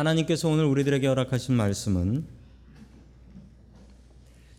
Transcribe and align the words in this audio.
하나님께서 0.00 0.48
오늘 0.48 0.64
우리들에게 0.64 1.06
허락하신 1.06 1.54
말씀은 1.54 2.24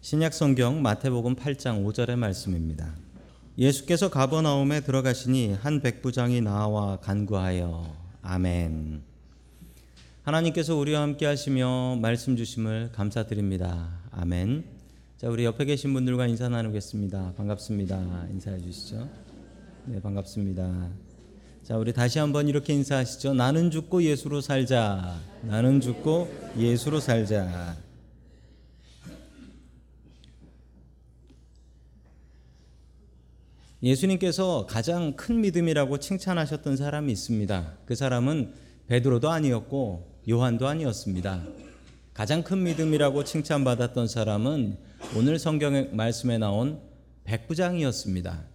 신약 0.02 0.36
성경 0.36 0.84
마태복음 0.84 1.36
8장 1.36 1.84
5절의 1.84 2.16
말씀입니다. 2.16 2.94
예수께서 3.58 4.12
가버나움에 4.12 4.82
들어가시니 4.82 5.54
한 5.54 5.82
백부장이 5.82 6.42
나와 6.42 6.98
간구하여 6.98 7.92
아멘. 8.22 9.02
하나님께서 10.22 10.76
우리와 10.76 11.02
함께 11.02 11.26
하시며 11.26 11.98
말씀 12.00 12.36
주심을 12.36 12.92
감사드립니다. 12.92 13.90
아멘. 14.12 14.64
자, 15.18 15.28
우리 15.28 15.44
옆에 15.46 15.66
계신 15.66 15.92
분들과 15.94 16.28
인사 16.28 16.50
나누겠습니다. 16.50 17.34
반갑습니다. 17.36 18.28
인사해 18.30 18.62
주시죠. 18.62 19.10
네, 19.86 20.00
반갑습니다. 20.00 21.11
자, 21.64 21.78
우리 21.78 21.94
다시 21.94 22.18
한번 22.18 22.48
이렇게 22.48 22.74
인사하시죠. 22.74 23.36
나는 23.36 23.70
죽고 23.70 24.02
예수로 24.02 24.42
살자. 24.42 25.20
나는 25.44 25.80
죽고 25.80 26.28
예수로 26.58 27.00
살자. 27.00 27.78
예수님께서 33.84 34.66
가장 34.68 35.16
큰 35.16 35.42
믿음이라고 35.42 36.00
칭찬하셨던 36.00 36.78
사람이 36.78 37.12
있습니다. 37.12 37.74
그 37.86 37.94
사람은 37.94 38.54
베드로도 38.88 39.30
아니었고 39.30 40.22
요한도 40.30 40.68
아니었습니다. 40.68 41.44
가장 42.16 42.42
큰 42.44 42.64
믿음이라고 42.64 43.24
칭찬받았던 43.24 44.08
사람은 44.08 44.78
오늘 45.16 45.38
성경의 45.38 45.92
말씀에 45.94 46.40
나온 46.40 46.80
백부장이었습니다. 47.24 48.46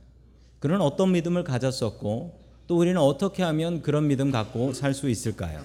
그는 0.58 0.80
어떤 0.80 1.12
믿음을 1.12 1.44
가졌었고 1.44 2.45
또 2.66 2.76
우리는 2.78 3.00
어떻게 3.00 3.42
하면 3.42 3.82
그런 3.82 4.08
믿음 4.08 4.30
갖고 4.30 4.72
살 4.72 4.92
수 4.94 5.08
있을까요? 5.08 5.64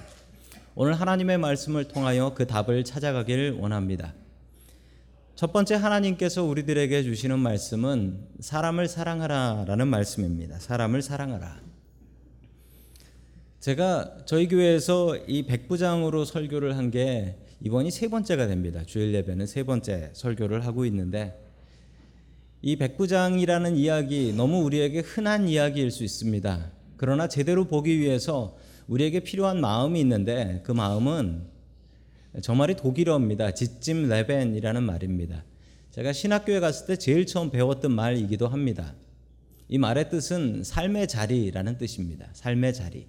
오늘 0.76 0.94
하나님의 0.94 1.38
말씀을 1.38 1.86
통하여 1.88 2.34
그 2.36 2.46
답을 2.48 2.84
찾아가길 2.84 3.58
원합니다. 3.60 4.14
첫 5.36 5.52
번째 5.52 5.76
하나님께서 5.76 6.44
우리들에게 6.44 7.04
주시는 7.04 7.40
말씀은 7.40 8.28
사람을 8.40 8.88
사랑하라라는 8.88 9.88
말씀입니다. 9.88 10.60
사람을 10.60 11.02
사랑하라. 11.02 11.60
제가 13.60 14.18
저희 14.26 14.48
교회에서 14.48 15.18
이 15.28 15.44
백부장으로 15.46 16.26
설교를 16.26 16.78
한 16.78 16.92
게 16.92 17.38
이번이 17.64 17.92
세 17.92 18.08
번째가 18.08 18.48
됩니다. 18.48 18.84
주일 18.86 19.14
예배는 19.14 19.46
세 19.46 19.64
번째 19.64 20.10
설교를 20.14 20.66
하고 20.66 20.84
있는데 20.86 21.40
이 22.64 22.76
백부장이라는 22.76 23.76
이야기 23.76 24.34
너무 24.36 24.64
우리에게 24.64 25.00
흔한 25.00 25.48
이야기일 25.48 25.92
수 25.92 26.04
있습니다. 26.04 26.72
그러나 27.02 27.28
제대로 27.28 27.66
보기 27.66 28.00
위해서 28.00 28.56
우리에게 28.86 29.22
필요한 29.22 29.60
마음이 29.60 30.00
있는데 30.02 30.62
그 30.64 30.72
마음은 30.72 31.48
저 32.44 32.54
말이 32.54 32.76
독일어입니다. 32.76 33.56
지찜 33.56 34.08
레벤이라는 34.08 34.84
말입니다. 34.84 35.44
제가 35.90 36.14
신학교에 36.14 36.60
갔을 36.60 36.86
때 36.86 36.96
제일 36.98 37.26
처음 37.26 37.50
배웠던 37.50 37.92
말이기도 37.92 38.48
합니다. 38.48 38.94
이 39.68 39.80
말의 39.80 40.12
뜻은 40.12 40.64
삶의 40.64 41.08
자리라는 41.08 41.80
뜻입니다. 41.80 42.28
삶의 42.34 42.76
자리. 42.76 43.08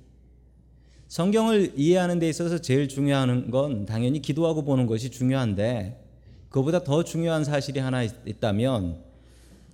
성경을 1.08 1.74
이해하는 1.76 2.18
데 2.18 2.30
있어서 2.30 2.62
제일 2.62 2.88
중요한 2.88 3.50
건 3.50 3.84
당연히 3.84 4.22
기도하고 4.22 4.64
보는 4.64 4.86
것이 4.86 5.10
중요한데 5.10 6.02
그보다 6.48 6.82
더 6.82 7.04
중요한 7.04 7.44
사실이 7.44 7.78
하나 7.78 8.02
있다면 8.04 9.02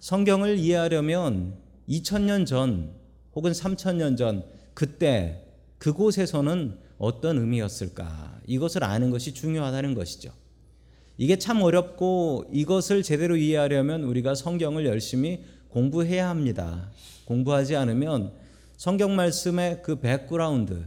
성경을 0.01 0.59
이해하려면 0.59 1.55
2000년 1.89 2.47
전 2.47 2.99
혹은 3.35 3.53
3000년 3.53 4.17
전 4.17 4.45
그때 4.75 5.45
그곳에서는 5.79 6.79
어떤 6.99 7.39
의미였을까? 7.39 8.41
이것을 8.47 8.85
아는 8.85 9.11
것이 9.11 9.35
중요하다는 9.35 9.95
것이죠. 9.95 10.33
이게 11.17 11.37
참 11.37 11.63
어렵고 11.63 12.49
이것을 12.53 13.03
제대로 13.03 13.37
이해하려면 13.37 14.05
우리가 14.05 14.35
성경을 14.35 14.87
열심히 14.87 15.45
공부해야 15.69 16.29
합니다. 16.29 16.91
공부하지 17.25 17.77
않으면 17.77 18.33
성경 18.77 19.17
말씀의 19.17 19.83
그 19.83 20.01
백그라운드 20.01 20.87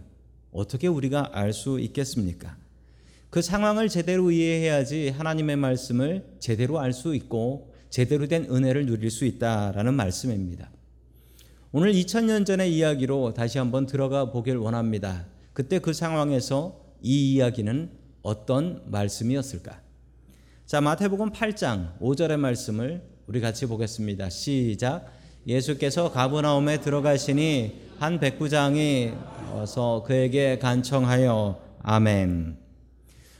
어떻게 0.52 0.88
우리가 0.88 1.32
알 1.34 1.54
수 1.54 1.80
있겠습니까? 1.80 2.58
그 3.30 3.42
상황을 3.42 3.88
제대로 3.88 4.32
이해해야지 4.32 5.10
하나님의 5.10 5.56
말씀을 5.56 6.26
제대로 6.40 6.80
알 6.80 6.92
수 6.94 7.16
있고 7.16 7.74
제대로 7.90 8.28
된 8.28 8.46
은혜를 8.50 8.86
누릴 8.86 9.12
수 9.12 9.26
있다라는 9.26 9.94
말씀입니다. 9.94 10.70
오늘 11.74 11.94
2000년 11.94 12.46
전의 12.46 12.76
이야기로 12.76 13.34
다시 13.34 13.58
한번 13.58 13.86
들어가 13.86 14.30
보길 14.30 14.58
원합니다. 14.58 15.26
그때 15.54 15.80
그 15.80 15.94
상황에서 15.94 16.82
이 17.02 17.32
이야기는 17.32 17.90
어떤 18.24 18.82
말씀이었을까? 18.88 19.80
자, 20.66 20.82
마태복음 20.82 21.32
8장 21.32 21.98
5절의 22.00 22.36
말씀을 22.36 23.02
우리 23.26 23.40
같이 23.40 23.68
보겠습니다. 23.68 24.30
시작. 24.30 25.06
예수께서 25.48 26.12
가버나움에 26.12 26.82
들어가시니 26.82 27.74
한 28.00 28.20
백부장이 28.20 29.14
어서 29.54 30.04
그에게 30.06 30.60
간청하여 30.60 31.58
아멘. 31.84 32.58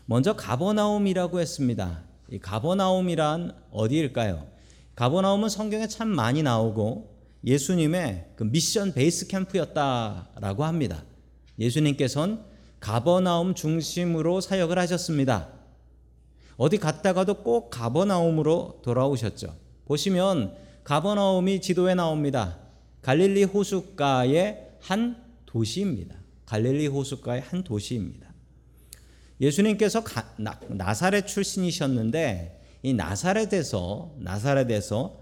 먼저 0.06 0.38
가버나움이라고 0.38 1.42
했습니다. 1.42 2.04
이 2.30 2.40
가버나움이란 2.40 3.52
어디일까요? 3.72 4.48
가버나움은 4.96 5.50
성경에 5.50 5.88
참 5.88 6.08
많이 6.08 6.42
나오고 6.44 7.12
예수님의 7.44 8.34
그 8.36 8.44
미션 8.44 8.94
베이스 8.94 9.28
캠프였다라고 9.28 10.64
합니다. 10.64 11.04
예수님께서는 11.58 12.40
가버나움 12.80 13.56
중심으로 13.56 14.42
사역을 14.42 14.78
하셨습니다. 14.80 15.50
어디 16.58 16.78
갔다가도 16.78 17.44
꼭 17.44 17.70
가버나움으로 17.70 18.82
돌아오셨죠. 18.84 19.56
보시면 19.86 20.56
가버나움이 20.84 21.62
지도에 21.62 21.96
나옵니다. 21.96 22.60
갈릴리 23.02 23.46
호숫가의 23.46 24.70
한 24.80 25.24
도시입니다. 25.46 26.16
갈릴리 26.46 26.88
호숫가의 26.88 27.42
한 27.42 27.64
도시입니다. 27.64 28.32
예수님께서 29.40 30.04
가, 30.04 30.34
나, 30.38 30.60
나사렛 30.68 31.26
출신이셨는데 31.26 32.62
이 32.84 32.94
나사렛에서 32.94 34.16
나사렛에서 34.20 35.21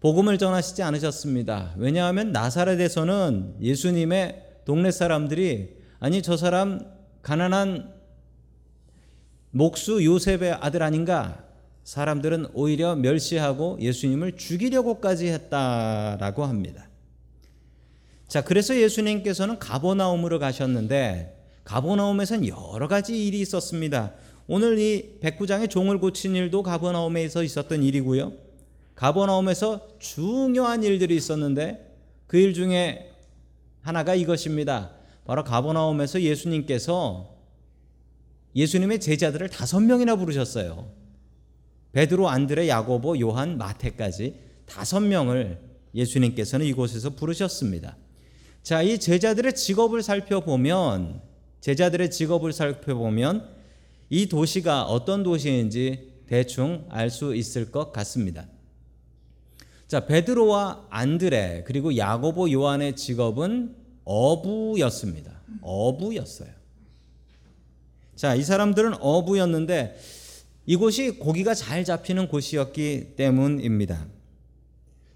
복음을 0.00 0.38
전하시지 0.38 0.82
않으셨습니다. 0.82 1.74
왜냐하면 1.76 2.30
나사렛에서는 2.32 3.56
예수님의 3.60 4.44
동네 4.64 4.90
사람들이 4.90 5.76
아니 5.98 6.22
저 6.22 6.36
사람 6.36 6.80
가난한 7.22 7.92
목수 9.50 10.04
요셉의 10.04 10.52
아들 10.60 10.82
아닌가? 10.82 11.44
사람들은 11.82 12.48
오히려 12.52 12.94
멸시하고 12.96 13.78
예수님을 13.80 14.36
죽이려고까지 14.36 15.28
했다라고 15.28 16.44
합니다. 16.44 16.88
자, 18.28 18.44
그래서 18.44 18.76
예수님께서는 18.76 19.58
가보나움으로 19.58 20.38
가셨는데 20.38 21.34
가보나움에선 21.64 22.46
여러 22.46 22.88
가지 22.88 23.26
일이 23.26 23.40
있었습니다. 23.40 24.12
오늘 24.46 24.78
이 24.78 25.18
백부장의 25.20 25.68
종을 25.68 25.98
고친 25.98 26.36
일도 26.36 26.62
가보나움에서 26.62 27.42
있었던 27.42 27.82
일이고요. 27.82 28.47
가버나움에서 28.98 29.86
중요한 30.00 30.82
일들이 30.82 31.14
있었는데 31.14 31.96
그 32.26 32.36
일 32.36 32.52
중에 32.52 33.12
하나가 33.80 34.14
이것입니다. 34.14 34.90
바로 35.24 35.44
가버나움에서 35.44 36.20
예수님께서 36.20 37.36
예수님의 38.56 38.98
제자들을 39.00 39.48
다섯 39.50 39.80
명이나 39.80 40.16
부르셨어요. 40.16 40.90
베드로, 41.92 42.28
안드레, 42.28 42.68
야고보, 42.68 43.20
요한, 43.20 43.56
마태까지 43.56 44.34
다섯 44.66 45.00
명을 45.00 45.58
예수님께서는 45.94 46.66
이곳에서 46.66 47.10
부르셨습니다. 47.10 47.96
자, 48.62 48.82
이 48.82 48.98
제자들의 48.98 49.54
직업을 49.54 50.02
살펴보면 50.02 51.22
제자들의 51.60 52.10
직업을 52.10 52.52
살펴보면 52.52 53.48
이 54.10 54.28
도시가 54.28 54.84
어떤 54.84 55.22
도시인지 55.22 56.24
대충 56.26 56.84
알 56.90 57.10
수 57.10 57.34
있을 57.34 57.70
것 57.70 57.92
같습니다. 57.92 58.46
자, 59.88 60.04
베드로와 60.04 60.84
안드레 60.90 61.64
그리고 61.66 61.96
야고보 61.96 62.52
요한의 62.52 62.94
직업은 62.94 63.74
어부였습니다. 64.04 65.32
어부였어요. 65.62 66.50
자, 68.14 68.34
이 68.34 68.42
사람들은 68.42 68.96
어부였는데 69.00 69.98
이곳이 70.66 71.12
고기가 71.12 71.54
잘 71.54 71.84
잡히는 71.84 72.28
곳이었기 72.28 73.14
때문입니다. 73.16 74.04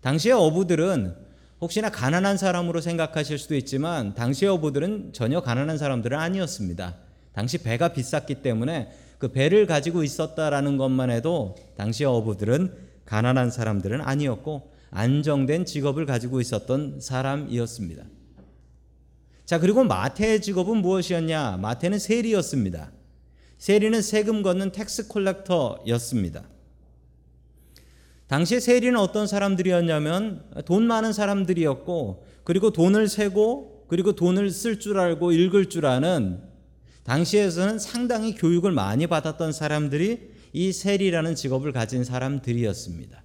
당시의 0.00 0.34
어부들은 0.34 1.16
혹시나 1.60 1.90
가난한 1.90 2.38
사람으로 2.38 2.80
생각하실 2.80 3.38
수도 3.38 3.54
있지만 3.56 4.14
당시의 4.14 4.50
어부들은 4.52 5.12
전혀 5.12 5.42
가난한 5.42 5.76
사람들은 5.76 6.18
아니었습니다. 6.18 6.96
당시 7.34 7.58
배가 7.58 7.92
비쌌기 7.92 8.36
때문에 8.36 8.90
그 9.18 9.32
배를 9.32 9.66
가지고 9.66 10.02
있었다라는 10.02 10.78
것만 10.78 11.10
해도 11.10 11.56
당시 11.76 12.04
어부들은 12.06 12.91
가난한 13.04 13.50
사람들은 13.50 14.00
아니었고 14.00 14.72
안정된 14.90 15.64
직업을 15.64 16.06
가지고 16.06 16.40
있었던 16.40 17.00
사람이었습니다. 17.00 18.04
자, 19.44 19.58
그리고 19.58 19.84
마태의 19.84 20.40
직업은 20.40 20.78
무엇이었냐? 20.78 21.58
마태는 21.58 21.98
세리였습니다. 21.98 22.92
세리는 23.58 24.02
세금 24.02 24.42
걷는 24.42 24.72
tax 24.72 25.08
collector였습니다. 25.08 26.44
당시에 28.26 28.60
세리는 28.60 28.98
어떤 28.98 29.26
사람들이었냐면 29.26 30.42
돈 30.64 30.86
많은 30.86 31.12
사람들이었고 31.12 32.24
그리고 32.44 32.70
돈을 32.70 33.08
세고 33.08 33.84
그리고 33.88 34.12
돈을 34.14 34.50
쓸 34.50 34.80
줄 34.80 34.98
알고 34.98 35.32
읽을 35.32 35.68
줄 35.68 35.84
아는 35.84 36.40
당시에서는 37.04 37.78
상당히 37.78 38.34
교육을 38.34 38.72
많이 38.72 39.06
받았던 39.06 39.52
사람들이 39.52 40.31
이 40.52 40.72
세리라는 40.72 41.34
직업을 41.34 41.72
가진 41.72 42.04
사람들이었습니다. 42.04 43.22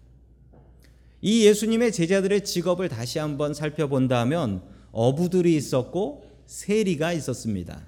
이 1.21 1.45
예수님의 1.45 1.91
제자들의 1.91 2.45
직업을 2.45 2.89
다시 2.89 3.19
한번 3.19 3.53
살펴본다면 3.53 4.62
어부들이 4.91 5.56
있었고 5.56 6.25
세리가 6.45 7.13
있었습니다. 7.13 7.81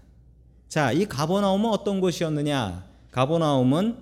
자, 0.68 0.92
이 0.92 1.06
가버나움은 1.06 1.70
어떤 1.70 2.02
곳이었느냐? 2.02 2.88
가버나움은 3.12 3.98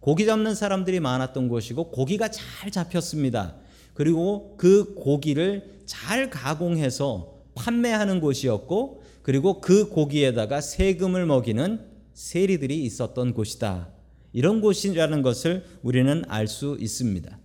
고기 0.00 0.26
잡는 0.26 0.54
사람들이 0.54 1.00
많았던 1.00 1.48
곳이고 1.48 1.90
고기가 1.90 2.28
잘 2.28 2.70
잡혔습니다. 2.70 3.56
그리고 3.94 4.56
그 4.56 4.94
고기를 4.94 5.82
잘 5.86 6.28
가공해서 6.28 7.34
판매하는 7.54 8.20
곳이었고 8.20 9.02
그리고 9.22 9.60
그 9.60 9.88
고기에다가 9.88 10.60
세금을 10.60 11.26
먹이는 11.26 11.86
세리들이 12.14 12.82
있었던 12.84 13.32
곳이다. 13.34 13.88
이런 14.32 14.60
곳이라는 14.60 15.22
것을 15.22 15.64
우리는 15.82 16.24
알 16.28 16.46
수 16.48 16.76
있습니다. 16.80 17.38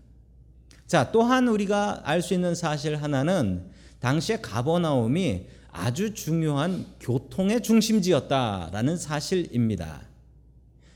자, 0.88 1.12
또한 1.12 1.48
우리가 1.48 2.02
알 2.06 2.22
수 2.22 2.34
있는 2.34 2.56
사실 2.56 2.96
하나는 2.96 3.70
당시에 4.00 4.40
가버나움이 4.42 5.48
아주 5.72 6.14
중요한 6.14 6.86
교통의 7.00 7.62
중심지였다라는 7.62 8.98
사실입니다. 8.98 10.02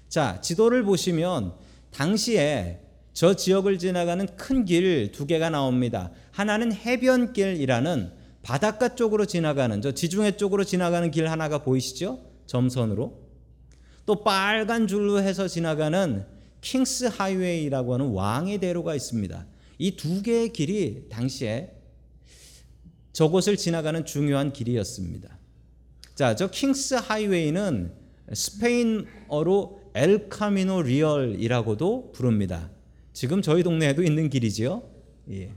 자, 0.08 0.40
지도를 0.42 0.84
보시면 0.84 1.54
당시에 1.92 2.80
저 3.14 3.34
지역을 3.36 3.78
지나가는 3.80 4.26
큰 4.38 4.64
길 4.66 5.12
두 5.12 5.26
개가 5.26 5.50
나옵니다. 5.50 6.12
하나는 6.32 6.72
해변길이라는 6.72 8.12
바닷가 8.42 8.96
쪽으로 8.96 9.26
지나가는 9.26 9.82
저 9.82 9.92
지중해 9.92 10.38
쪽으로 10.38 10.64
지나가는 10.64 11.12
길 11.12 11.30
하나가 11.30 11.60
보이시죠? 11.60 12.20
점선으로. 12.48 13.31
또 14.12 14.26
빨간 14.26 14.88
줄로 14.88 15.22
해서 15.22 15.48
지나가는 15.48 16.26
King's 16.60 17.06
Highway라고 17.06 17.94
하는 17.94 18.08
왕의 18.08 18.58
대로가 18.58 18.94
있습니다. 18.94 19.46
이 19.80 19.96
두 19.96 20.22
개의 20.22 20.52
길이 20.52 21.08
당시에 21.08 21.72
저곳을 23.14 23.56
지나가는 23.56 24.06
중요한 24.06 24.52
길이었습니다. 24.52 25.38
자, 26.14 26.36
저 26.36 26.52
King's 26.52 26.96
Highway는 26.96 27.94
스페인어로 28.34 29.80
El 29.94 30.28
Camino 30.28 30.82
Real이라고도 30.82 32.12
부릅니다. 32.12 32.70
지금 33.14 33.42
저희 33.42 33.64
동네에도 33.64 34.04
있는 34.04 34.30
길이지요. 34.30 34.84
예. 35.32 35.54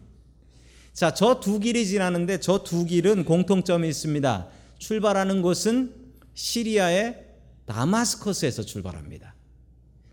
자, 0.92 1.12
저 1.12 1.40
두 1.40 1.58
길이 1.58 1.84
지나는데 1.84 2.38
저 2.38 2.62
두 2.62 2.84
길은 2.84 3.24
공통점이 3.24 3.88
있습니다. 3.88 4.48
출발하는 4.78 5.42
곳은 5.42 5.92
시리아의 6.34 7.23
다마스커스에서 7.66 8.62
출발합니다. 8.62 9.34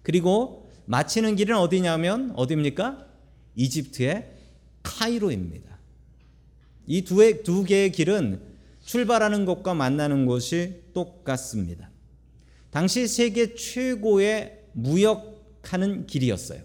그리고 0.03 0.69
마치는 0.85 1.35
길은 1.35 1.55
어디냐면 1.57 2.33
어디입니까? 2.35 3.07
이집트의 3.55 4.31
카이로입니다. 4.83 5.79
이 6.87 7.03
두, 7.03 7.43
두 7.43 7.63
개의 7.63 7.91
길은 7.91 8.41
출발하는 8.83 9.45
곳과 9.45 9.73
만나는 9.73 10.25
곳이 10.25 10.81
똑같습니다. 10.93 11.89
당시 12.71 13.07
세계 13.07 13.53
최고의 13.53 14.65
무역하는 14.73 16.07
길이었어요. 16.07 16.61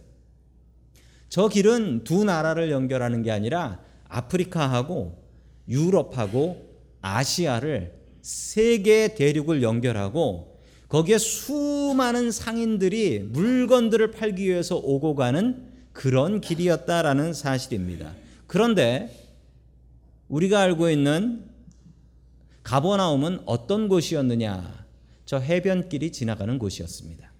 저 1.29 1.49
길은 1.49 2.05
두 2.05 2.25
나라를 2.25 2.71
연결하는 2.71 3.23
게 3.23 3.31
아니라 3.31 3.81
아프리카하고 4.09 5.23
유럽하고 5.69 6.67
아시아를 7.03 7.95
세 8.23 8.79
개의 8.79 9.15
대륙을 9.17 9.63
연결하고 9.63 10.56
거기에 10.97 11.19
수많은 11.19 12.31
상인들이 12.31 13.19
물건들을 13.19 14.13
팔기 14.13 14.45
위해서 14.45 14.77
오고 14.77 15.15
가는 15.15 15.67
그런 15.93 16.41
길이었다라는 16.41 17.35
사실입니다. 17.35 18.15
그런데 18.47 19.15
우리가 20.29 20.59
알고 20.59 20.89
있는 20.89 21.45
가버나움은 22.63 23.41
어떤 23.45 23.89
곳이었느냐? 23.89 24.87
저 25.27 25.39
해변길이 25.39 26.13
지나가는 26.13 26.59
곳이었습니다. 26.59 27.31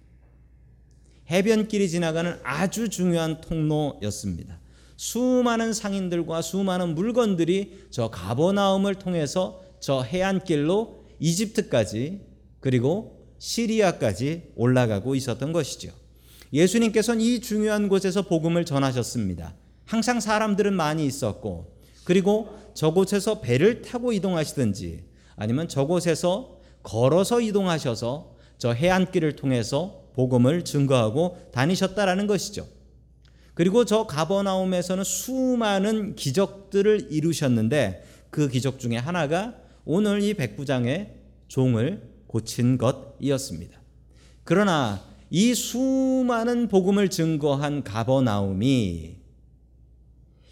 해변길이 1.31 1.89
지나가는 1.89 2.37
아주 2.43 2.89
중요한 2.89 3.41
통로였습니다. 3.41 4.59
수많은 4.97 5.73
상인들과 5.73 6.43
수많은 6.43 6.93
물건들이 6.93 7.87
저 7.89 8.11
가버나움을 8.11 8.93
통해서 8.99 9.63
저 9.79 10.03
해안길로 10.03 11.05
이집트까지 11.19 12.21
그리고 12.59 13.16
시리아까지 13.39 14.51
올라가고 14.55 15.15
있었던 15.15 15.53
것이죠. 15.53 15.91
예수님께서는 16.53 17.21
이 17.21 17.39
중요한 17.41 17.89
곳에서 17.89 18.23
복음을 18.23 18.65
전하셨습니다. 18.65 19.55
항상 19.85 20.19
사람들은 20.19 20.73
많이 20.73 21.05
있었고 21.05 21.77
그리고 22.03 22.49
저곳에서 22.73 23.41
배를 23.41 23.81
타고 23.81 24.13
이동하시든지 24.13 25.03
아니면 25.35 25.67
저곳에서 25.67 26.59
걸어서 26.83 27.41
이동하셔서 27.41 28.35
저 28.57 28.71
해안길을 28.71 29.35
통해서 29.35 30.03
복음을 30.13 30.63
증거하고 30.63 31.37
다니셨다라는 31.51 32.27
것이죠. 32.27 32.67
그리고 33.53 33.85
저 33.85 34.05
가버나움에서는 34.07 35.03
수많은 35.03 36.15
기적들을 36.15 37.07
이루셨는데 37.11 38.03
그 38.29 38.49
기적 38.49 38.79
중에 38.79 38.97
하나가 38.97 39.55
오늘 39.83 40.21
이 40.21 40.33
백부장의 40.33 41.15
종을 41.47 42.16
고친 42.27 42.77
것이었습니다. 42.77 43.77
그러나 44.43 45.03
이 45.29 45.53
수많은 45.53 46.67
복음을 46.69 47.09
증거한 47.09 47.83
가버나움이 47.83 49.17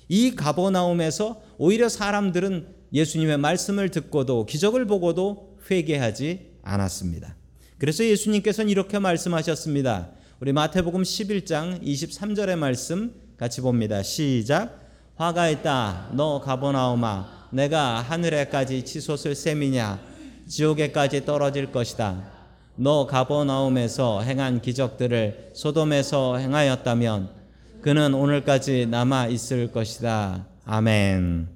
이 0.07 0.35
가버나움에서 0.35 1.41
오히려 1.57 1.89
사람들은 1.89 2.67
예수님의 2.93 3.37
말씀을 3.37 3.89
듣고도 3.89 4.45
기적을 4.45 4.85
보고도 4.85 5.57
회개하지 5.69 6.57
않았습니다. 6.63 7.35
그래서 7.77 8.05
예수님께서는 8.05 8.69
이렇게 8.69 8.99
말씀하셨습니다. 8.99 10.11
우리 10.39 10.53
마태복음 10.53 11.03
11장 11.03 11.81
23절의 11.81 12.57
말씀 12.57 13.13
같이 13.37 13.61
봅니다. 13.61 14.03
시작. 14.03 14.81
화가 15.15 15.49
있다. 15.49 16.11
너 16.13 16.41
가버나오마. 16.41 17.49
내가 17.51 18.01
하늘에까지 18.01 18.83
치솟을 18.83 19.35
셈이냐. 19.35 20.14
지옥에까지 20.47 21.25
떨어질 21.25 21.71
것이다. 21.71 22.31
너 22.75 23.07
가버나움에서 23.07 24.21
행한 24.21 24.61
기적들을 24.61 25.51
소돔에서 25.53 26.37
행하였다면 26.37 27.29
그는 27.81 28.13
오늘까지 28.13 28.87
남아 28.87 29.27
있을 29.27 29.71
것이다. 29.71 30.47
아멘. 30.65 31.47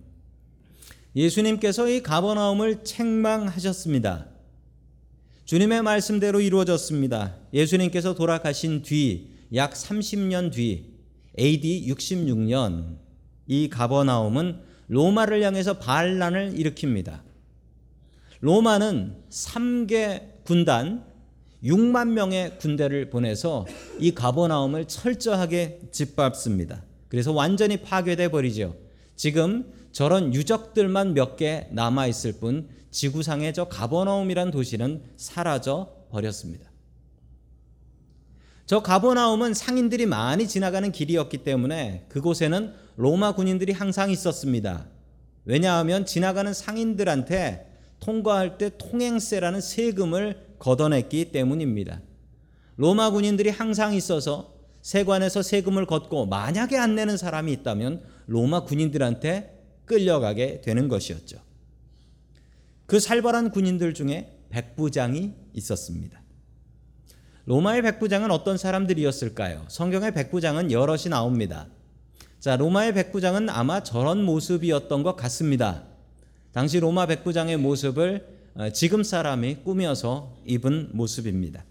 예수님께서 1.15 1.89
이 1.89 2.01
가버나움을 2.01 2.83
책망하셨습니다. 2.83 4.27
주님의 5.45 5.81
말씀대로 5.81 6.39
이루어졌습니다. 6.41 7.35
예수님께서 7.53 8.15
돌아가신 8.15 8.81
뒤 8.83 9.39
약 9.53 9.73
30년 9.73 10.51
뒤 10.51 10.93
AD 11.39 11.87
66년 11.89 12.97
이 13.47 13.69
가버나움은 13.69 14.59
로마를 14.87 15.43
향해서 15.43 15.79
반란을 15.79 16.53
일으킵니다. 16.53 17.21
로마는 18.41 19.15
3개 19.29 20.43
군단 20.45 21.05
6만 21.63 22.09
명의 22.11 22.57
군대를 22.57 23.09
보내서 23.09 23.65
이 23.99 24.13
가버나움을 24.13 24.87
철저하게 24.87 25.81
짓밟습니다. 25.91 26.83
그래서 27.09 27.33
완전히 27.33 27.77
파괴돼 27.77 28.29
버리죠. 28.29 28.75
지금 29.15 29.73
저런 29.91 30.33
유적들만 30.33 31.13
몇 31.13 31.35
개 31.35 31.67
남아 31.71 32.07
있을 32.07 32.33
뿐 32.33 32.69
지구상의 32.91 33.53
저 33.53 33.65
가버나움이란 33.65 34.51
도시는 34.51 35.03
사라져 35.17 35.91
버렸습니다. 36.09 36.69
저 38.65 38.81
가버나움은 38.81 39.53
상인들이 39.53 40.05
많이 40.05 40.47
지나가는 40.47 40.89
길이었기 40.91 41.39
때문에 41.39 42.05
그곳에는 42.07 42.73
로마 42.95 43.33
군인들이 43.33 43.73
항상 43.73 44.11
있었습니다. 44.11 44.87
왜냐하면 45.43 46.05
지나가는 46.05 46.53
상인들한테 46.53 47.68
통과할 47.99 48.57
때 48.57 48.71
통행세라는 48.77 49.61
세금을 49.61 50.55
걷어냈기 50.59 51.31
때문입니다. 51.31 52.01
로마 52.75 53.11
군인들이 53.11 53.49
항상 53.49 53.93
있어서 53.93 54.53
세관에서 54.81 55.41
세금을 55.41 55.85
걷고 55.85 56.27
만약에 56.27 56.77
안 56.77 56.95
내는 56.95 57.17
사람이 57.17 57.51
있다면 57.51 58.03
로마 58.27 58.63
군인들한테 58.63 59.57
끌려가게 59.85 60.61
되는 60.61 60.87
것이었죠. 60.87 61.39
그 62.85 62.99
살벌한 62.99 63.51
군인들 63.51 63.93
중에 63.93 64.39
백부장이 64.49 65.33
있었습니다. 65.53 66.21
로마의 67.45 67.81
백부장은 67.81 68.31
어떤 68.31 68.57
사람들이었을까요? 68.57 69.65
성경의 69.67 70.13
백부장은 70.13 70.71
여럿이 70.71 71.09
나옵니다. 71.09 71.67
자, 72.39 72.55
로마의 72.55 72.93
백부장은 72.93 73.49
아마 73.49 73.83
저런 73.83 74.23
모습이었던 74.23 75.03
것 75.03 75.15
같습니다. 75.15 75.88
당시 76.51 76.79
로마 76.79 77.05
백부장의 77.05 77.57
모습을 77.57 78.39
어, 78.55 78.69
지금 78.71 79.03
사람이 79.03 79.57
꾸며서 79.63 80.37
입은 80.45 80.89
모습입니다. 80.93 81.63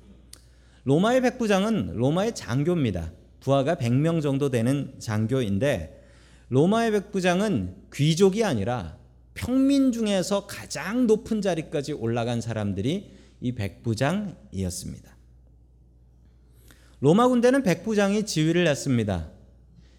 로마의 0.85 1.21
백부장은 1.23 1.97
로마의 1.97 2.35
장교입니다. 2.35 3.13
부하가 3.41 3.75
100명 3.75 4.23
정도 4.23 4.51
되는 4.51 4.95
장교인데 4.99 6.03
로마의 6.49 6.93
백부장은 6.93 7.75
귀족이 7.93 8.45
아니라 8.45 8.97
평민 9.35 9.93
중에서 9.93 10.47
가장 10.47 11.07
높은 11.07 11.43
자리까지 11.43 11.93
올라간 11.93 12.41
사람들이 12.41 13.11
이 13.41 13.53
백부장이었습니다. 13.53 15.17
로마 17.01 17.29
군대는 17.29 17.63
백부장이 17.63 18.27
지휘를 18.27 18.67
했습니다. 18.67 19.31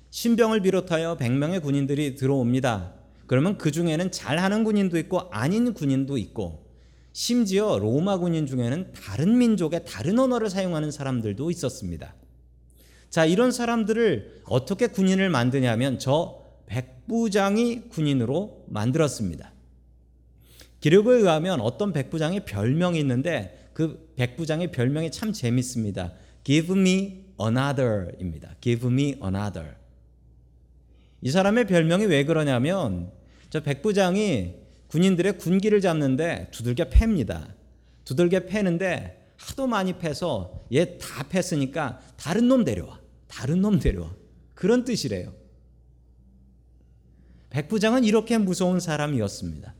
신병을 0.09 0.61
비롯하여 0.61 1.17
100명의 1.17 1.61
군인들이 1.61 2.15
들어옵니다. 2.15 2.98
그러면 3.29 3.59
그 3.59 3.69
중에는 3.69 4.09
잘하는 4.09 4.63
군인도 4.63 4.97
있고 4.97 5.29
아닌 5.29 5.75
군인도 5.75 6.17
있고 6.17 6.65
심지어 7.13 7.77
로마 7.77 8.17
군인 8.17 8.47
중에는 8.47 8.91
다른 8.93 9.37
민족의 9.37 9.85
다른 9.85 10.17
언어를 10.17 10.49
사용하는 10.49 10.89
사람들도 10.89 11.51
있었습니다. 11.51 12.15
자, 13.11 13.25
이런 13.25 13.51
사람들을 13.51 14.41
어떻게 14.45 14.87
군인을 14.87 15.29
만드냐면 15.29 15.99
저 15.99 16.43
백부장이 16.65 17.89
군인으로 17.89 18.65
만들었습니다. 18.67 19.53
기록에 20.79 21.11
의하면 21.11 21.61
어떤 21.61 21.93
백부장의 21.93 22.45
별명이 22.45 22.99
있는데 22.99 23.69
그 23.73 24.11
백부장의 24.15 24.71
별명이 24.71 25.11
참 25.11 25.33
재밌습니다. 25.33 26.13
Give 26.43 26.75
me 26.75 27.25
another입니다. 27.39 28.55
Give 28.59 28.91
me 28.91 29.19
another. 29.23 29.75
이 31.21 31.29
사람의 31.29 31.67
별명이 31.67 32.05
왜 32.07 32.23
그러냐면 32.23 33.18
저 33.49 33.61
백부장이 33.61 34.55
군인들의 34.87 35.37
군기를 35.37 35.81
잡는데 35.81 36.49
두들겨 36.51 36.85
팹니다. 36.85 37.53
두들겨 38.05 38.41
패는데 38.45 39.33
하도 39.37 39.67
많이 39.67 39.97
패서 39.97 40.65
얘 40.73 40.97
다 40.97 41.23
팼으니까 41.29 41.99
다른 42.17 42.47
놈 42.47 42.63
데려와. 42.63 42.99
다른 43.27 43.61
놈 43.61 43.79
데려와. 43.79 44.11
그런 44.53 44.83
뜻이래요. 44.83 45.33
백부장은 47.49 48.03
이렇게 48.03 48.37
무서운 48.37 48.79
사람이었습니다. 48.79 49.73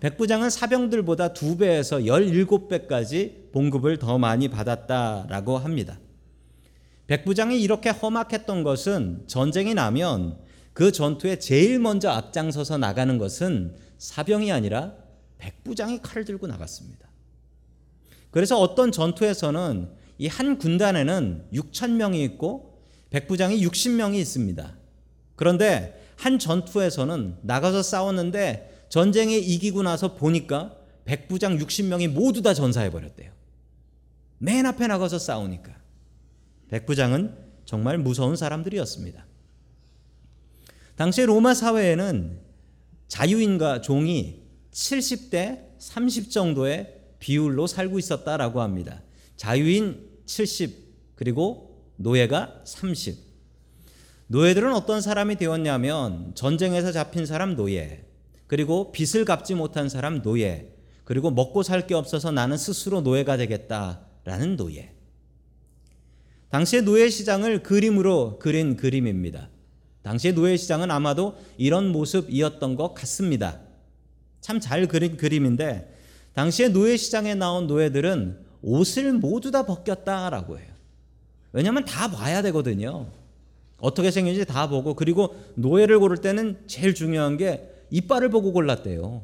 백부장은 0.00 0.50
사병들보다 0.50 1.32
두 1.32 1.56
배에서 1.56 1.98
17배까지 1.98 3.52
봉급을 3.52 3.98
더 3.98 4.18
많이 4.18 4.48
받았다라고 4.48 5.58
합니다. 5.58 5.98
백부장이 7.06 7.60
이렇게 7.60 7.90
험악했던 7.90 8.62
것은 8.62 9.24
전쟁이 9.26 9.74
나면 9.74 10.38
그 10.78 10.92
전투에 10.92 11.40
제일 11.40 11.80
먼저 11.80 12.08
앞장서서 12.08 12.78
나가는 12.78 13.18
것은 13.18 13.74
사병이 13.98 14.52
아니라 14.52 14.94
백부장이 15.38 16.02
칼을 16.02 16.24
들고 16.24 16.46
나갔습니다. 16.46 17.08
그래서 18.30 18.60
어떤 18.60 18.92
전투에서는 18.92 19.90
이 20.18 20.28
한 20.28 20.56
군단에는 20.56 21.48
6천 21.52 21.94
명이 21.94 22.22
있고 22.22 22.78
백부장이 23.10 23.60
60명이 23.66 24.20
있습니다. 24.20 24.76
그런데 25.34 26.00
한 26.14 26.38
전투에서는 26.38 27.38
나가서 27.42 27.82
싸웠는데 27.82 28.86
전쟁에 28.88 29.36
이기고 29.36 29.82
나서 29.82 30.14
보니까 30.14 30.76
백부장 31.04 31.58
60명이 31.58 32.06
모두 32.06 32.40
다 32.40 32.54
전사해 32.54 32.88
버렸대요. 32.92 33.32
맨 34.38 34.64
앞에 34.64 34.86
나가서 34.86 35.18
싸우니까. 35.18 35.72
백부장은 36.68 37.34
정말 37.64 37.98
무서운 37.98 38.36
사람들이었습니다. 38.36 39.26
당시 40.98 41.24
로마 41.24 41.54
사회에는 41.54 42.40
자유인과 43.06 43.82
종이 43.82 44.42
70대 44.72 45.60
30 45.78 46.28
정도의 46.32 46.92
비율로 47.20 47.68
살고 47.68 48.00
있었다라고 48.00 48.60
합니다. 48.60 49.04
자유인 49.36 50.08
70 50.26 51.14
그리고 51.14 51.84
노예가 51.98 52.62
30. 52.64 53.16
노예들은 54.26 54.74
어떤 54.74 55.00
사람이 55.00 55.36
되었냐면 55.36 56.32
전쟁에서 56.34 56.90
잡힌 56.90 57.26
사람 57.26 57.54
노예, 57.54 58.04
그리고 58.48 58.90
빚을 58.90 59.24
갚지 59.24 59.54
못한 59.54 59.88
사람 59.88 60.20
노예, 60.20 60.74
그리고 61.04 61.30
먹고 61.30 61.62
살 61.62 61.86
게 61.86 61.94
없어서 61.94 62.32
나는 62.32 62.56
스스로 62.56 63.02
노예가 63.02 63.36
되겠다라는 63.36 64.56
노예. 64.56 64.94
당시의 66.50 66.82
노예 66.82 67.08
시장을 67.08 67.62
그림으로 67.62 68.40
그린 68.40 68.76
그림입니다. 68.76 69.48
당시의 70.08 70.32
노예 70.32 70.56
시장은 70.56 70.90
아마도 70.90 71.36
이런 71.58 71.92
모습이었던 71.92 72.76
것 72.76 72.94
같습니다. 72.94 73.60
참 74.40 74.58
잘 74.58 74.86
그린 74.86 75.18
그림인데 75.18 75.94
당시의 76.32 76.70
노예 76.70 76.96
시장에 76.96 77.34
나온 77.34 77.66
노예들은 77.66 78.38
옷을 78.62 79.12
모두 79.12 79.50
다 79.50 79.66
벗겼다라고 79.66 80.58
해요. 80.58 80.66
왜냐하면 81.52 81.84
다 81.84 82.10
봐야 82.10 82.40
되거든요. 82.40 83.10
어떻게 83.80 84.10
생긴지 84.10 84.46
다 84.46 84.70
보고 84.70 84.94
그리고 84.94 85.36
노예를 85.56 85.98
고를 85.98 86.16
때는 86.16 86.56
제일 86.66 86.94
중요한 86.94 87.36
게 87.36 87.68
이빨을 87.90 88.30
보고 88.30 88.54
골랐대요. 88.54 89.20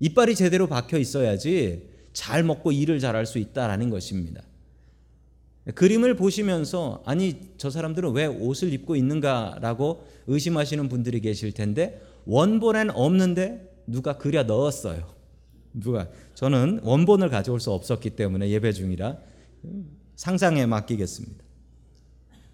이빨이 0.00 0.34
제대로 0.34 0.66
박혀 0.66 0.98
있어야지 0.98 1.88
잘 2.12 2.42
먹고 2.42 2.72
일을 2.72 2.98
잘할 2.98 3.24
수 3.24 3.38
있다라는 3.38 3.88
것입니다. 3.88 4.42
그림을 5.74 6.16
보시면서 6.16 7.02
아니 7.06 7.38
저 7.56 7.70
사람들은 7.70 8.12
왜 8.12 8.26
옷을 8.26 8.72
입고 8.72 8.96
있는가라고 8.96 10.04
의심하시는 10.26 10.88
분들이 10.88 11.20
계실 11.20 11.52
텐데 11.52 12.00
원본엔 12.26 12.90
없는데 12.90 13.72
누가 13.86 14.18
그려 14.18 14.42
넣었어요. 14.42 15.12
누가 15.72 16.08
저는 16.34 16.80
원본을 16.82 17.30
가져올 17.30 17.60
수 17.60 17.70
없었기 17.72 18.10
때문에 18.10 18.48
예배 18.50 18.72
중이라 18.72 19.18
상상에 20.16 20.66
맡기겠습니다. 20.66 21.44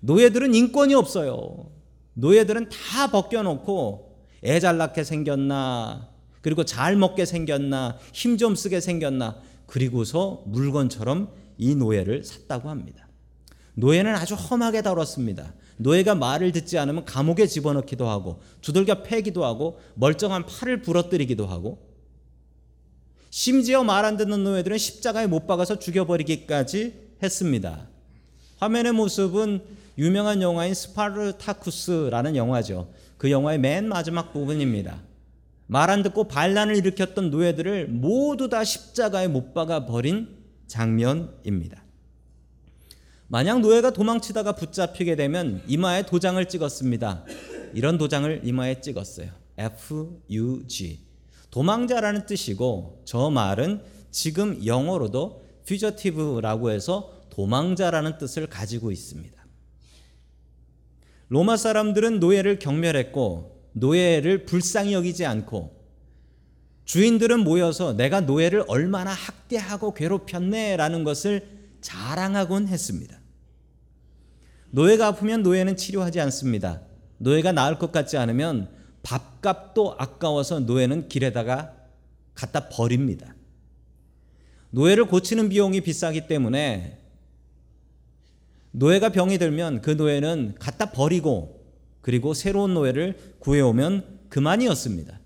노예들은 0.00 0.54
인권이 0.54 0.94
없어요. 0.94 1.70
노예들은 2.14 2.68
다 2.68 3.10
벗겨놓고 3.10 4.18
애잘 4.44 4.76
낳게 4.76 5.02
생겼나 5.04 6.08
그리고 6.42 6.64
잘 6.64 6.94
먹게 6.96 7.24
생겼나 7.24 7.98
힘 8.12 8.36
좀 8.36 8.54
쓰게 8.54 8.80
생겼나 8.80 9.40
그리고서 9.66 10.42
물건처럼 10.46 11.30
이 11.58 11.74
노예를 11.74 12.24
샀다고 12.24 12.70
합니다. 12.70 13.06
노예는 13.74 14.14
아주 14.14 14.34
험하게 14.34 14.82
다뤘습니다. 14.82 15.52
노예가 15.76 16.14
말을 16.14 16.50
듣지 16.52 16.78
않으면 16.78 17.04
감옥에 17.04 17.46
집어넣기도 17.46 18.08
하고 18.08 18.40
두들겨 18.62 19.02
패기도 19.02 19.44
하고 19.44 19.78
멀쩡한 19.94 20.46
팔을 20.46 20.82
부러뜨리기도 20.82 21.46
하고 21.46 21.86
심지어 23.30 23.84
말 23.84 24.04
안 24.04 24.16
듣는 24.16 24.42
노예들은 24.42 24.78
십자가에 24.78 25.26
못 25.26 25.46
박아서 25.46 25.78
죽여버리기까지 25.78 26.94
했습니다. 27.22 27.88
화면의 28.58 28.92
모습은 28.92 29.60
유명한 29.98 30.42
영화인 30.42 30.74
스파르타쿠스라는 30.74 32.36
영화죠. 32.36 32.92
그 33.18 33.30
영화의 33.30 33.58
맨 33.58 33.88
마지막 33.88 34.32
부분입니다. 34.32 35.02
말 35.66 35.90
안 35.90 36.02
듣고 36.02 36.24
반란을 36.24 36.76
일으켰던 36.76 37.30
노예들을 37.30 37.88
모두 37.88 38.48
다 38.48 38.64
십자가에 38.64 39.28
못 39.28 39.52
박아 39.52 39.86
버린 39.86 40.37
장면입니다. 40.68 41.82
만약 43.26 43.60
노예가 43.60 43.90
도망치다가 43.90 44.52
붙잡히게 44.52 45.16
되면 45.16 45.62
이마에 45.66 46.06
도장을 46.06 46.42
찍었습니다. 46.48 47.24
이런 47.74 47.98
도장을 47.98 48.42
이마에 48.44 48.80
찍었어요. 48.80 49.30
FUG. 49.58 51.00
도망자라는 51.50 52.26
뜻이고 52.26 53.02
저 53.04 53.30
말은 53.30 53.82
지금 54.10 54.64
영어로도 54.64 55.44
fugitive라고 55.64 56.70
해서 56.70 57.12
도망자라는 57.30 58.18
뜻을 58.18 58.46
가지고 58.46 58.90
있습니다. 58.90 59.36
로마 61.28 61.56
사람들은 61.56 62.20
노예를 62.20 62.58
경멸했고 62.58 63.58
노예를 63.72 64.46
불쌍히 64.46 64.94
여기지 64.94 65.26
않고 65.26 65.77
주인들은 66.88 67.40
모여서 67.40 67.92
내가 67.92 68.22
노예를 68.22 68.64
얼마나 68.66 69.12
학대하고 69.12 69.92
괴롭혔네라는 69.92 71.04
것을 71.04 71.46
자랑하곤 71.82 72.66
했습니다. 72.68 73.20
노예가 74.70 75.08
아프면 75.08 75.42
노예는 75.42 75.76
치료하지 75.76 76.18
않습니다. 76.20 76.80
노예가 77.18 77.52
나을 77.52 77.78
것 77.78 77.92
같지 77.92 78.16
않으면 78.16 78.70
밥값도 79.02 79.96
아까워서 79.98 80.60
노예는 80.60 81.10
길에다가 81.10 81.74
갖다 82.34 82.70
버립니다. 82.70 83.34
노예를 84.70 85.08
고치는 85.08 85.50
비용이 85.50 85.82
비싸기 85.82 86.26
때문에 86.26 87.00
노예가 88.70 89.10
병이 89.10 89.36
들면 89.36 89.82
그 89.82 89.90
노예는 89.90 90.54
갖다 90.58 90.90
버리고 90.90 91.66
그리고 92.00 92.32
새로운 92.32 92.72
노예를 92.72 93.34
구해오면 93.40 94.20
그만이었습니다. 94.30 95.17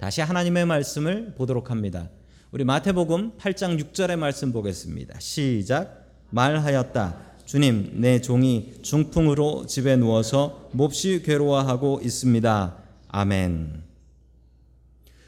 다시 0.00 0.22
하나님의 0.22 0.64
말씀을 0.64 1.34
보도록 1.36 1.70
합니다. 1.70 2.08
우리 2.52 2.64
마태복음 2.64 3.36
8장 3.36 3.78
6절의 3.78 4.16
말씀 4.16 4.50
보겠습니다. 4.50 5.20
시작. 5.20 6.06
말하였다. 6.30 7.18
주님, 7.44 8.00
내 8.00 8.22
종이 8.22 8.72
중풍으로 8.80 9.66
집에 9.66 9.96
누워서 9.96 10.70
몹시 10.72 11.22
괴로워하고 11.22 12.00
있습니다. 12.02 12.78
아멘. 13.08 13.82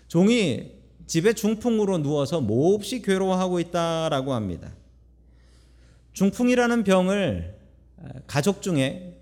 종이 0.08 0.72
집에 1.06 1.34
중풍으로 1.34 1.98
누워서 1.98 2.40
몹시 2.40 3.02
괴로워하고 3.02 3.60
있다라고 3.60 4.32
합니다. 4.32 4.72
중풍이라는 6.14 6.84
병을 6.84 7.58
가족 8.26 8.62
중에 8.62 9.18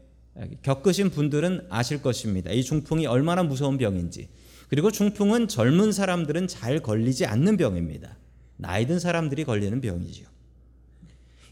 겪으신 0.62 1.10
분들은 1.10 1.66
아실 1.70 2.00
것입니다. 2.00 2.52
이 2.52 2.62
중풍이 2.62 3.08
얼마나 3.08 3.42
무서운 3.42 3.78
병인지. 3.78 4.28
그리고 4.70 4.92
중풍은 4.92 5.48
젊은 5.48 5.90
사람들은 5.90 6.46
잘 6.46 6.78
걸리지 6.78 7.26
않는 7.26 7.56
병입니다. 7.56 8.16
나이 8.56 8.86
든 8.86 9.00
사람들이 9.00 9.44
걸리는 9.44 9.80
병이지요. 9.80 10.28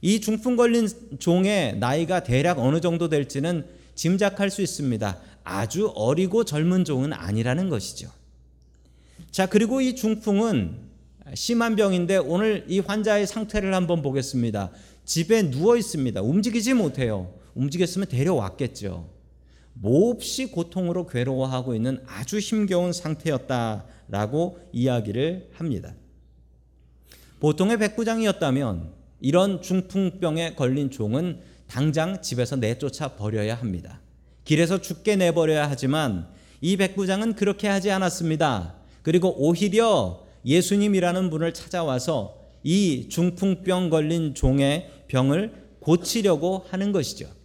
이 0.00 0.20
중풍 0.20 0.54
걸린 0.54 0.88
종의 1.18 1.78
나이가 1.78 2.22
대략 2.22 2.60
어느 2.60 2.80
정도 2.80 3.08
될지는 3.08 3.66
짐작할 3.96 4.50
수 4.50 4.62
있습니다. 4.62 5.18
아주 5.42 5.90
어리고 5.96 6.44
젊은 6.44 6.84
종은 6.84 7.12
아니라는 7.12 7.68
것이죠. 7.68 8.08
자, 9.32 9.46
그리고 9.46 9.80
이 9.80 9.96
중풍은 9.96 10.78
심한 11.34 11.74
병인데 11.74 12.18
오늘 12.18 12.64
이 12.68 12.78
환자의 12.78 13.26
상태를 13.26 13.74
한번 13.74 14.00
보겠습니다. 14.00 14.70
집에 15.04 15.50
누워 15.50 15.76
있습니다. 15.76 16.22
움직이지 16.22 16.74
못해요. 16.74 17.34
움직였으면 17.56 18.06
데려왔겠죠. 18.06 19.17
몹시 19.80 20.46
고통으로 20.46 21.06
괴로워하고 21.06 21.74
있는 21.74 22.02
아주 22.06 22.38
힘겨운 22.38 22.92
상태였다라고 22.92 24.58
이야기를 24.72 25.50
합니다. 25.54 25.94
보통의 27.40 27.78
백부장이었다면 27.78 28.92
이런 29.20 29.62
중풍병에 29.62 30.54
걸린 30.54 30.90
종은 30.90 31.40
당장 31.68 32.20
집에서 32.22 32.56
내쫓아 32.56 33.16
버려야 33.16 33.54
합니다. 33.54 34.00
길에서 34.44 34.80
죽게 34.80 35.16
내버려야 35.16 35.68
하지만 35.68 36.28
이 36.60 36.76
백부장은 36.76 37.34
그렇게 37.34 37.68
하지 37.68 37.90
않았습니다. 37.90 38.74
그리고 39.02 39.34
오히려 39.38 40.24
예수님이라는 40.44 41.30
분을 41.30 41.54
찾아와서 41.54 42.38
이 42.62 43.08
중풍병 43.08 43.90
걸린 43.90 44.34
종의 44.34 44.90
병을 45.08 45.52
고치려고 45.80 46.64
하는 46.70 46.92
것이죠. 46.92 47.37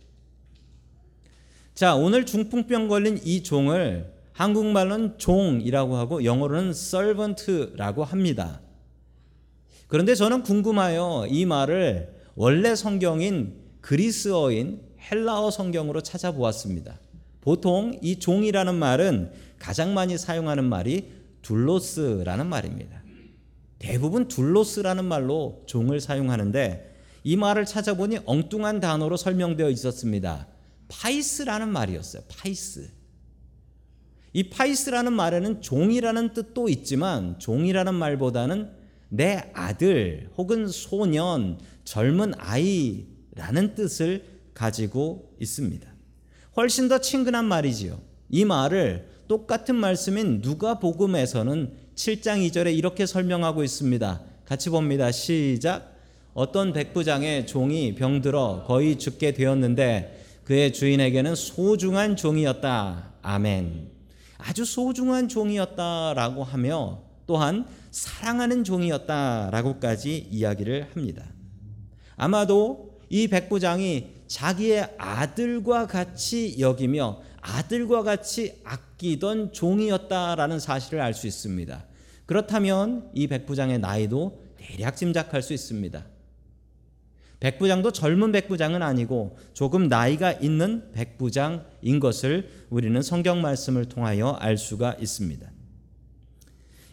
자, 1.73 1.95
오늘 1.95 2.27
중풍병 2.27 2.87
걸린 2.87 3.19
이 3.23 3.41
종을 3.41 4.13
한국말로는 4.33 5.17
종이라고 5.17 5.95
하고 5.95 6.23
영어로는 6.23 6.69
servant라고 6.69 8.03
합니다. 8.03 8.61
그런데 9.87 10.13
저는 10.13 10.43
궁금하여 10.43 11.27
이 11.29 11.45
말을 11.45 12.13
원래 12.35 12.75
성경인 12.75 13.55
그리스어인 13.81 14.81
헬라어 14.99 15.49
성경으로 15.49 16.01
찾아보았습니다. 16.01 16.99
보통 17.41 17.97
이 18.03 18.19
종이라는 18.19 18.75
말은 18.75 19.31
가장 19.57 19.95
많이 19.95 20.15
사용하는 20.15 20.65
말이 20.65 21.09
둘로스라는 21.41 22.47
말입니다. 22.47 23.01
대부분 23.79 24.27
둘로스라는 24.27 25.05
말로 25.05 25.63
종을 25.65 25.99
사용하는데 25.99 26.93
이 27.23 27.35
말을 27.35 27.65
찾아보니 27.65 28.19
엉뚱한 28.25 28.79
단어로 28.79 29.17
설명되어 29.17 29.71
있었습니다. 29.71 30.52
파이스라는 30.93 31.69
말이었어요. 31.69 32.23
파이스. 32.27 32.89
이 34.33 34.49
파이스라는 34.49 35.13
말에는 35.13 35.61
종이라는 35.61 36.33
뜻도 36.33 36.69
있지만 36.69 37.37
종이라는 37.39 37.93
말보다는 37.93 38.71
내 39.09 39.51
아들 39.53 40.29
혹은 40.37 40.67
소년, 40.67 41.59
젊은 41.83 42.33
아이라는 42.37 43.75
뜻을 43.75 44.25
가지고 44.53 45.35
있습니다. 45.39 45.87
훨씬 46.57 46.87
더 46.87 46.99
친근한 46.99 47.45
말이지요. 47.45 47.99
이 48.29 48.45
말을 48.45 49.07
똑같은 49.27 49.75
말씀인 49.75 50.41
누가복음에서는 50.41 51.73
7장 51.95 52.47
2절에 52.47 52.75
이렇게 52.75 53.05
설명하고 53.05 53.63
있습니다. 53.63 54.21
같이 54.45 54.69
봅니다. 54.69 55.11
시작. 55.11 55.93
어떤 56.33 56.73
백부장의 56.73 57.45
종이 57.45 57.93
병들어 57.93 58.63
거의 58.65 58.97
죽게 58.97 59.33
되었는데 59.33 60.22
그의 60.43 60.73
주인에게는 60.73 61.35
소중한 61.35 62.15
종이었다. 62.15 63.13
아멘. 63.21 63.91
아주 64.37 64.65
소중한 64.65 65.29
종이었다라고 65.29 66.43
하며 66.43 67.03
또한 67.25 67.65
사랑하는 67.91 68.63
종이었다라고까지 68.63 70.27
이야기를 70.29 70.89
합니다. 70.93 71.23
아마도 72.17 72.99
이 73.09 73.27
백부장이 73.27 74.07
자기의 74.27 74.95
아들과 74.97 75.87
같이 75.87 76.59
여기며 76.59 77.21
아들과 77.39 78.03
같이 78.03 78.61
아끼던 78.63 79.53
종이었다라는 79.53 80.59
사실을 80.59 81.01
알 81.01 81.13
수 81.13 81.27
있습니다. 81.27 81.85
그렇다면 82.25 83.09
이 83.13 83.27
백부장의 83.27 83.79
나이도 83.79 84.41
대략 84.57 84.97
짐작할 84.97 85.41
수 85.41 85.53
있습니다. 85.53 86.05
백부장도 87.43 87.91
젊은 87.91 88.31
백부장은 88.31 88.81
아니고 88.81 89.37
조금 89.51 89.89
나이가 89.89 90.31
있는 90.31 90.93
백부장인 90.93 91.99
것을 91.99 92.49
우리는 92.69 93.01
성경 93.01 93.41
말씀을 93.41 93.83
통하여 93.85 94.29
알 94.39 94.57
수가 94.57 94.95
있습니다. 94.97 95.51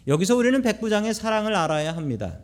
여기서 0.07 0.35
우리는 0.35 0.61
백부장의 0.61 1.13
사랑을 1.13 1.55
알아야 1.55 1.95
합니다. 1.95 2.39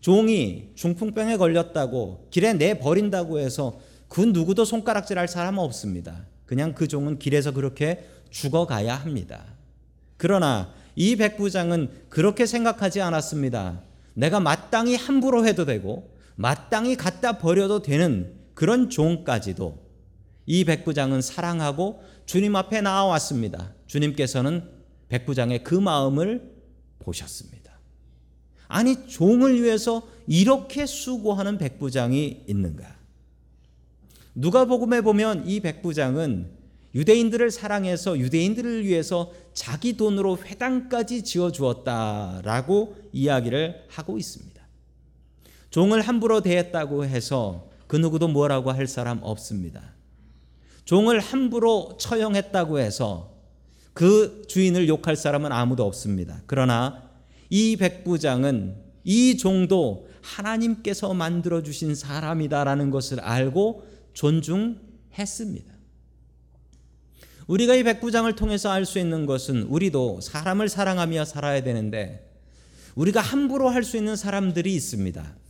종이 0.00 0.70
중풍병에 0.76 1.36
걸렸다고 1.36 2.28
길에 2.30 2.54
내버린다고 2.54 3.38
해서 3.38 3.78
그 4.08 4.22
누구도 4.22 4.64
손가락질 4.64 5.18
할 5.18 5.28
사람은 5.28 5.62
없습니다. 5.62 6.24
그냥 6.46 6.72
그 6.72 6.88
종은 6.88 7.18
길에서 7.18 7.52
그렇게 7.52 8.08
죽어가야 8.30 8.94
합니다. 8.94 9.44
그러나 10.16 10.72
이 10.96 11.16
백부장은 11.16 11.90
그렇게 12.08 12.46
생각하지 12.46 13.02
않았습니다. 13.02 13.82
내가 14.14 14.40
마땅히 14.40 14.96
함부로 14.96 15.46
해도 15.46 15.66
되고 15.66 16.13
마땅히 16.36 16.96
갖다 16.96 17.38
버려도 17.38 17.82
되는 17.82 18.34
그런 18.54 18.90
종까지도 18.90 19.84
이 20.46 20.64
백부장은 20.64 21.22
사랑하고 21.22 22.02
주님 22.26 22.56
앞에 22.56 22.80
나와왔습니다. 22.80 23.74
주님께서는 23.86 24.68
백부장의 25.08 25.64
그 25.64 25.74
마음을 25.74 26.54
보셨습니다. 26.98 27.64
아니, 28.66 29.06
종을 29.06 29.62
위해서 29.62 30.06
이렇게 30.26 30.86
수고하는 30.86 31.58
백부장이 31.58 32.44
있는가? 32.48 32.96
누가복음에 34.34 35.02
보면 35.02 35.46
이 35.46 35.60
백부장은 35.60 36.50
유대인들을 36.94 37.50
사랑해서 37.50 38.18
유대인들을 38.18 38.84
위해서 38.84 39.32
자기 39.52 39.96
돈으로 39.96 40.38
회당까지 40.38 41.22
지어 41.24 41.50
주었다라고 41.50 42.96
이야기를 43.12 43.86
하고 43.88 44.16
있습니다. 44.16 44.53
종을 45.74 46.02
함부로 46.02 46.40
대했다고 46.40 47.04
해서 47.04 47.68
그 47.88 47.96
누구도 47.96 48.28
뭐라고 48.28 48.70
할 48.70 48.86
사람 48.86 49.18
없습니다. 49.22 49.82
종을 50.84 51.18
함부로 51.18 51.96
처형했다고 51.98 52.78
해서 52.78 53.34
그 53.92 54.44
주인을 54.46 54.86
욕할 54.86 55.16
사람은 55.16 55.50
아무도 55.50 55.84
없습니다. 55.84 56.40
그러나 56.46 57.10
이 57.50 57.74
백부장은 57.74 58.76
이 59.02 59.36
종도 59.36 60.08
하나님께서 60.22 61.12
만들어 61.12 61.64
주신 61.64 61.96
사람이다라는 61.96 62.92
것을 62.92 63.18
알고 63.18 63.84
존중했습니다. 64.12 65.74
우리가 67.48 67.74
이 67.74 67.82
백부장을 67.82 68.36
통해서 68.36 68.70
알 68.70 68.84
수 68.84 69.00
있는 69.00 69.26
것은 69.26 69.64
우리도 69.64 70.20
사람을 70.20 70.68
사랑하며 70.68 71.24
살아야 71.24 71.64
되는데 71.64 72.30
우리가 72.94 73.20
함부로 73.20 73.70
할 73.70 73.82
수 73.82 73.96
있는 73.96 74.14
사람들이 74.14 74.72
있습니다. 74.72 75.42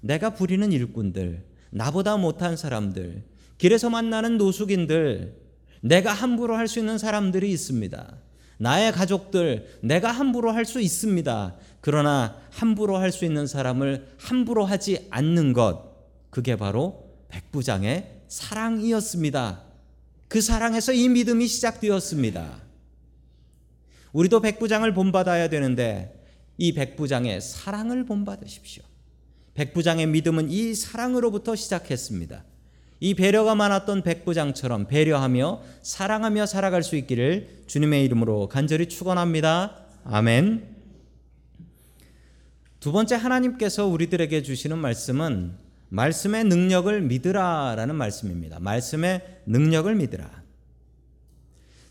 내가 0.00 0.30
부리는 0.30 0.70
일꾼들, 0.72 1.44
나보다 1.70 2.16
못한 2.16 2.56
사람들, 2.56 3.24
길에서 3.58 3.90
만나는 3.90 4.38
노숙인들, 4.38 5.34
내가 5.80 6.12
함부로 6.12 6.56
할 6.56 6.68
수 6.68 6.78
있는 6.78 6.98
사람들이 6.98 7.50
있습니다. 7.50 8.16
나의 8.58 8.92
가족들, 8.92 9.78
내가 9.82 10.10
함부로 10.10 10.50
할 10.50 10.64
수 10.64 10.80
있습니다. 10.80 11.56
그러나 11.80 12.36
함부로 12.50 12.96
할 12.96 13.12
수 13.12 13.24
있는 13.24 13.46
사람을 13.46 14.14
함부로 14.18 14.64
하지 14.64 15.06
않는 15.10 15.52
것, 15.52 15.96
그게 16.30 16.56
바로 16.56 17.08
백부장의 17.28 18.22
사랑이었습니다. 18.28 19.62
그 20.28 20.40
사랑에서 20.40 20.92
이 20.92 21.08
믿음이 21.08 21.46
시작되었습니다. 21.46 22.62
우리도 24.12 24.40
백부장을 24.40 24.92
본받아야 24.94 25.48
되는데 25.48 26.14
이 26.58 26.72
백부장의 26.72 27.40
사랑을 27.40 28.04
본받으십시오. 28.04 28.82
백부장의 29.58 30.06
믿음은 30.06 30.50
이 30.50 30.72
사랑으로부터 30.72 31.56
시작했습니다. 31.56 32.44
이 33.00 33.14
배려가 33.14 33.56
많았던 33.56 34.02
백부장처럼 34.02 34.86
배려하며 34.86 35.62
사랑하며 35.82 36.46
살아갈 36.46 36.84
수 36.84 36.94
있기를 36.94 37.64
주님의 37.66 38.04
이름으로 38.04 38.48
간절히 38.48 38.88
축원합니다. 38.88 39.84
아멘. 40.04 40.76
두 42.78 42.92
번째 42.92 43.16
하나님께서 43.16 43.86
우리들에게 43.86 44.42
주시는 44.42 44.78
말씀은 44.78 45.56
말씀의 45.88 46.44
능력을 46.44 47.00
믿으라라는 47.02 47.96
말씀입니다. 47.96 48.60
말씀의 48.60 49.40
능력을 49.46 49.92
믿으라. 49.92 50.44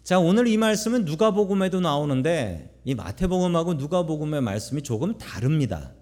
자, 0.03 0.19
오늘 0.19 0.47
이 0.47 0.55
말씀은 0.55 1.03
누가복음에도 1.03 1.81
나오는데 1.81 2.79
이 2.85 2.95
마태복음하고 2.95 3.73
누가복음의 3.73 4.41
말씀이 4.41 4.83
조금 4.83 5.17
다릅니다. 5.17 5.96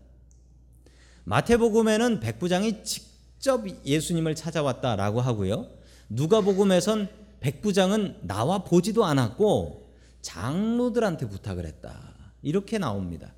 마태복음에는 1.26 2.20
백부장이 2.20 2.84
직접 2.84 3.66
예수님을 3.86 4.36
찾아왔다라고 4.36 5.22
하고요. 5.22 5.68
누가복음에선 6.10 7.10
백부장은 7.40 8.20
나와 8.22 8.64
보지도 8.64 9.06
않았고 9.06 9.92
장로들한테 10.22 11.28
부탁을 11.28 11.66
했다. 11.66 12.14
이렇게 12.42 12.78
나옵니다. 12.78 13.34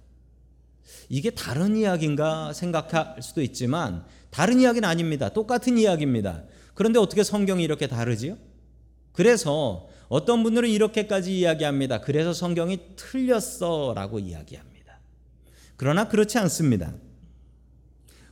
이게 1.10 1.30
다른 1.30 1.76
이야기인가 1.76 2.54
생각할 2.54 3.22
수도 3.22 3.42
있지만 3.42 4.06
다른 4.30 4.60
이야기는 4.60 4.88
아닙니다. 4.88 5.30
똑같은 5.30 5.78
이야기입니다. 5.78 6.44
그런데 6.74 7.00
어떻게 7.00 7.24
성경이 7.24 7.64
이렇게 7.64 7.88
다르지요? 7.88 8.38
그래서 9.14 9.88
어떤 10.10 10.44
분들은 10.44 10.70
이렇게까지 10.70 11.38
이야기합니다. 11.40 12.02
그래서 12.02 12.34
성경이 12.34 12.96
틀렸어라고 12.96 14.20
이야기합니다. 14.20 15.00
그러나 15.76 16.08
그렇지 16.08 16.38
않습니다. 16.38 16.94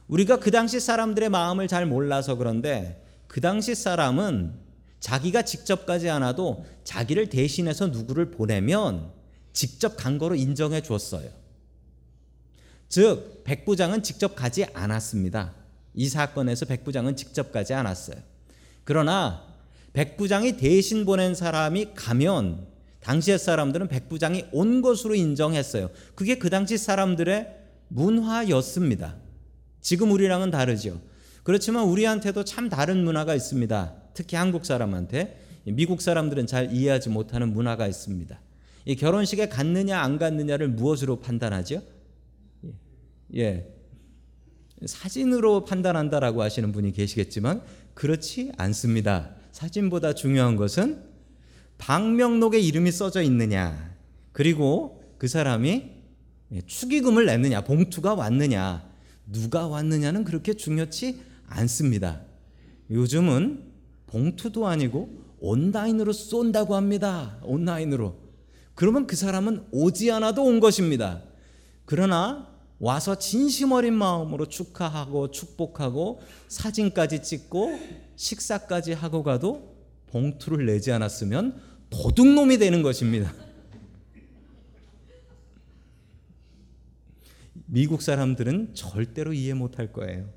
우리가 0.07 0.39
그 0.39 0.51
당시 0.51 0.79
사람들의 0.79 1.29
마음을 1.29 1.67
잘 1.67 1.85
몰라서 1.85 2.35
그런데 2.35 3.03
그 3.27 3.41
당시 3.41 3.75
사람은 3.75 4.53
자기가 4.99 5.43
직접 5.43 5.85
가지 5.85 6.09
않아도 6.09 6.65
자기를 6.83 7.29
대신해서 7.29 7.87
누구를 7.87 8.31
보내면 8.31 9.11
직접 9.53 9.95
간 9.97 10.17
거로 10.17 10.35
인정해 10.35 10.81
줬어요. 10.81 11.29
즉, 12.87 13.43
백부장은 13.43 14.03
직접 14.03 14.35
가지 14.35 14.65
않았습니다. 14.73 15.53
이 15.95 16.09
사건에서 16.09 16.65
백부장은 16.65 17.15
직접 17.15 17.51
가지 17.51 17.73
않았어요. 17.73 18.17
그러나 18.83 19.43
백부장이 19.93 20.57
대신 20.57 21.05
보낸 21.05 21.35
사람이 21.35 21.93
가면 21.95 22.67
당시의 22.99 23.39
사람들은 23.39 23.87
백부장이 23.87 24.45
온 24.51 24.81
것으로 24.81 25.15
인정했어요. 25.15 25.89
그게 26.15 26.37
그 26.37 26.49
당시 26.49 26.77
사람들의 26.77 27.47
문화였습니다. 27.87 29.15
지금 29.85 30.11
우리랑은 30.11 30.49
다르죠. 30.49 30.99
그렇지만 31.43 31.83
우리한테도 31.83 32.43
참 32.43 32.69
다른 32.69 33.03
문화가 33.03 33.35
있습니다. 33.35 33.93
특히 34.15 34.35
한국 34.35 34.65
사람한테 34.65 35.39
미국 35.65 36.01
사람들은 36.01 36.47
잘 36.47 36.73
이해하지 36.73 37.09
못하는 37.09 37.53
문화가 37.53 37.85
있습니다. 37.85 38.41
이 38.85 38.95
결혼식에 38.95 39.47
갔느냐 39.47 39.99
안 39.99 40.17
갔느냐를 40.17 40.69
무엇으로 40.69 41.19
판단하죠? 41.19 41.83
예. 43.35 43.71
사진으로 44.83 45.65
판단한다라고 45.65 46.41
하시는 46.41 46.71
분이 46.71 46.91
계시겠지만 46.91 47.61
그렇지 47.93 48.53
않습니다. 48.57 49.35
사진보다 49.51 50.13
중요한 50.13 50.55
것은 50.55 51.03
방명록에 51.77 52.59
이름이 52.59 52.91
써져 52.91 53.21
있느냐, 53.21 53.95
그리고 54.31 55.03
그 55.19 55.27
사람이 55.27 55.91
축의금을 56.65 57.27
냈느냐, 57.27 57.61
봉투가 57.61 58.15
왔느냐, 58.15 58.94
누가 59.25 59.67
왔느냐는 59.67 60.23
그렇게 60.23 60.53
중요치 60.53 61.19
않습니다. 61.47 62.21
요즘은 62.89 63.63
봉투도 64.07 64.67
아니고 64.67 65.09
온라인으로 65.39 66.13
쏜다고 66.13 66.75
합니다. 66.75 67.39
온라인으로. 67.43 68.15
그러면 68.73 69.07
그 69.07 69.15
사람은 69.15 69.65
오지 69.71 70.11
않아도 70.11 70.43
온 70.43 70.59
것입니다. 70.59 71.21
그러나 71.85 72.47
와서 72.79 73.15
진심 73.15 73.71
어린 73.71 73.93
마음으로 73.93 74.47
축하하고 74.47 75.31
축복하고 75.31 76.21
사진까지 76.47 77.23
찍고 77.23 77.79
식사까지 78.15 78.93
하고 78.93 79.23
가도 79.23 79.75
봉투를 80.07 80.65
내지 80.65 80.91
않았으면 80.91 81.59
도둑놈이 81.89 82.57
되는 82.57 82.81
것입니다. 82.81 83.33
미국 87.67 88.01
사람들은 88.01 88.75
절대로 88.75 89.33
이해 89.33 89.53
못할 89.53 89.91
거예요. 89.91 90.29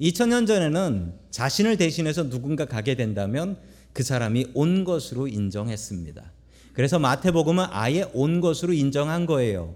2000년 0.00 0.46
전에는 0.46 1.14
자신을 1.30 1.76
대신해서 1.76 2.28
누군가 2.30 2.64
가게 2.64 2.94
된다면 2.94 3.58
그 3.92 4.02
사람이 4.02 4.48
온 4.54 4.84
것으로 4.84 5.28
인정했습니다. 5.28 6.32
그래서 6.72 6.98
마태복음은 6.98 7.66
아예 7.70 8.06
온 8.14 8.40
것으로 8.40 8.72
인정한 8.72 9.26
거예요. 9.26 9.74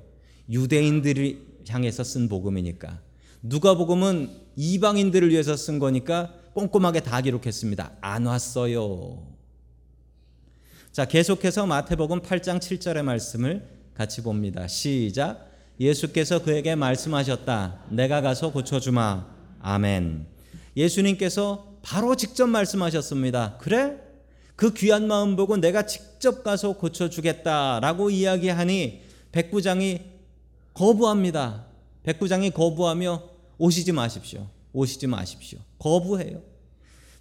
유대인들을 0.50 1.38
향해서 1.68 2.05
쓴 2.05 2.29
복음이니까. 2.29 3.00
누가복음은 3.42 4.31
이방인들을 4.57 5.31
위해서 5.31 5.57
쓴 5.57 5.79
거니까 5.79 6.33
꼼꼼하게 6.55 7.00
다 7.00 7.20
기록했습니다. 7.20 7.92
안 8.00 8.27
왔어요. 8.27 9.27
자, 10.92 11.05
계속해서 11.07 11.66
마태복음 11.66 12.20
8장 12.20 12.61
7절의 12.61 13.03
말씀을 13.03 13.66
같이 13.94 14.22
봅니다. 14.22 14.68
시작. 14.68 15.54
예수께서 15.81 16.43
그에게 16.43 16.75
말씀하셨다. 16.75 17.85
내가 17.91 18.21
가서 18.21 18.53
고쳐주마. 18.53 19.27
아멘. 19.61 20.27
예수님께서 20.77 21.75
바로 21.83 22.17
직접 22.17 22.47
말씀하셨습니다. 22.47 23.59
그래? 23.59 23.97
그 24.57 24.73
귀한 24.75 25.07
마음 25.09 25.37
보고 25.37 25.57
내가 25.57 25.85
직접 25.87 26.45
가서 26.45 26.75
고쳐주겠다라고 26.75 28.11
이야기하니 28.11 29.03
백부장이 29.33 30.01
거부합니다. 30.73 31.67
백부장이 32.05 32.51
거부하며 32.51 33.23
오시지 33.59 33.93
마십시오. 33.93 34.47
오시지 34.73 35.07
마십시오. 35.07 35.59
거부해요. 35.79 36.41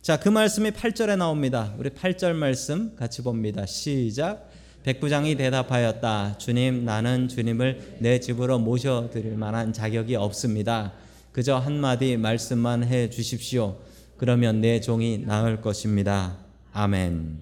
자, 0.01 0.19
그 0.19 0.29
말씀이 0.29 0.71
8절에 0.71 1.17
나옵니다. 1.17 1.73
우리 1.77 1.89
8절 1.89 2.33
말씀 2.33 2.95
같이 2.95 3.21
봅니다. 3.21 3.65
시작. 3.65 4.49
백부장이 4.83 5.35
대답하였다. 5.35 6.37
주님, 6.37 6.83
나는 6.83 7.29
주님을 7.29 7.97
내 7.99 8.19
집으로 8.19 8.59
모셔드릴 8.59 9.37
만한 9.37 9.71
자격이 9.71 10.15
없습니다. 10.15 10.93
그저 11.31 11.55
한마디 11.57 12.17
말씀만 12.17 12.83
해 12.83 13.09
주십시오. 13.09 13.79
그러면 14.17 14.61
내 14.61 14.81
종이 14.81 15.17
나을 15.17 15.61
것입니다. 15.61 16.37
아멘. 16.73 17.41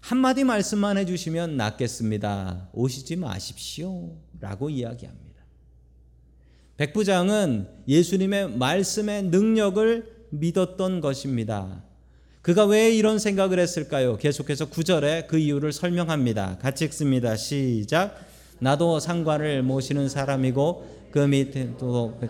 한마디 0.00 0.44
말씀만 0.44 0.98
해 0.98 1.06
주시면 1.06 1.56
낫겠습니다. 1.56 2.70
오시지 2.72 3.16
마십시오. 3.16 4.16
라고 4.40 4.70
이야기합니다. 4.70 5.24
백부장은 6.76 7.68
예수님의 7.86 8.56
말씀의 8.56 9.24
능력을 9.24 10.26
믿었던 10.30 11.00
것입니다. 11.00 11.84
그가 12.44 12.66
왜 12.66 12.94
이런 12.94 13.18
생각을 13.18 13.58
했을까요? 13.58 14.18
계속해서 14.18 14.66
9절에 14.66 15.28
그 15.28 15.38
이유를 15.38 15.72
설명합니다. 15.72 16.58
같이 16.60 16.84
읽습니다. 16.84 17.36
시작. 17.36 18.20
나도 18.58 19.00
상관을 19.00 19.62
모시는 19.62 20.10
사람이고 20.10 21.08
그 21.10 21.20
밑에도 21.20 22.20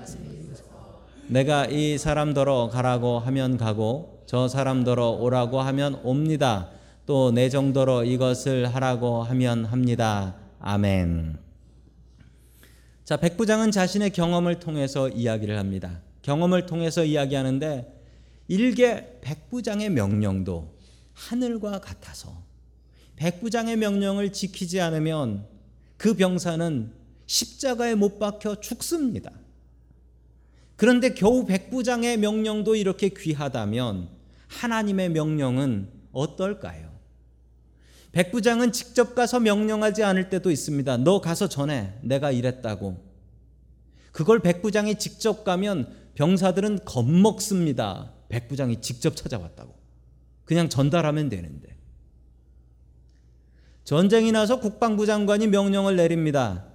내가 1.27 1.67
이 1.67 1.99
사람더러 1.99 2.69
가라고 2.73 3.19
하면 3.19 3.57
가고 3.57 4.23
저 4.27 4.47
사람더러 4.47 5.11
오라고 5.11 5.61
하면 5.61 5.99
옵니다. 6.05 6.71
또 7.07 7.33
내 7.33 7.49
정도로 7.49 8.05
이것을 8.05 8.73
하라고 8.73 9.25
하면 9.25 9.65
합니다. 9.65 10.37
아멘. 10.61 11.39
자, 13.05 13.17
백부장은 13.17 13.73
자신의 13.73 14.11
경험을 14.11 14.61
통해서 14.61 15.09
이야기를 15.09 15.59
합니다. 15.59 15.99
경험을 16.23 16.67
통해서 16.67 17.05
이야기하는데 17.05 17.94
일개 18.49 19.21
백부장의 19.21 19.91
명령도 19.91 20.75
하늘과 21.13 21.81
같아서 21.81 22.43
백부장의 23.17 23.77
명령을 23.77 24.33
지키지 24.33 24.81
않으면 24.81 25.47
그 25.97 26.15
병사는 26.15 26.93
십자가에 27.27 27.95
못 27.95 28.19
박혀 28.19 28.61
죽습니다. 28.61 29.31
그런데 30.77 31.15
겨우 31.15 31.47
백부장의 31.47 32.19
명령도 32.19 32.75
이렇게 32.75 33.09
귀하다면 33.09 34.09
하나님의 34.49 35.11
명령은 35.11 35.89
어떨까요? 36.13 36.93
백부장은 38.13 38.73
직접 38.73 39.15
가서 39.15 39.41
명령하지 39.41 40.05
않을 40.05 40.31
때도 40.31 40.51
있습니다. 40.51 40.99
너 40.99 41.21
가서 41.21 41.49
전해. 41.49 41.95
내가 42.03 42.31
이랬다고. 42.31 42.97
그걸 44.13 44.39
백부장이 44.39 44.99
직접 45.01 45.43
가면 45.43 45.93
병사들은 46.15 46.85
겁먹습니다. 46.85 48.14
백 48.29 48.49
부장이 48.49 48.81
직접 48.81 49.17
찾아왔다고. 49.17 49.75
그냥 50.45 50.69
전달하면 50.69 51.29
되는데. 51.29 51.75
전쟁이 53.85 54.33
나서 54.33 54.61
국방부 54.61 55.07
장관이 55.07 55.47
명령을 55.49 55.97
내립니다. 55.97 56.67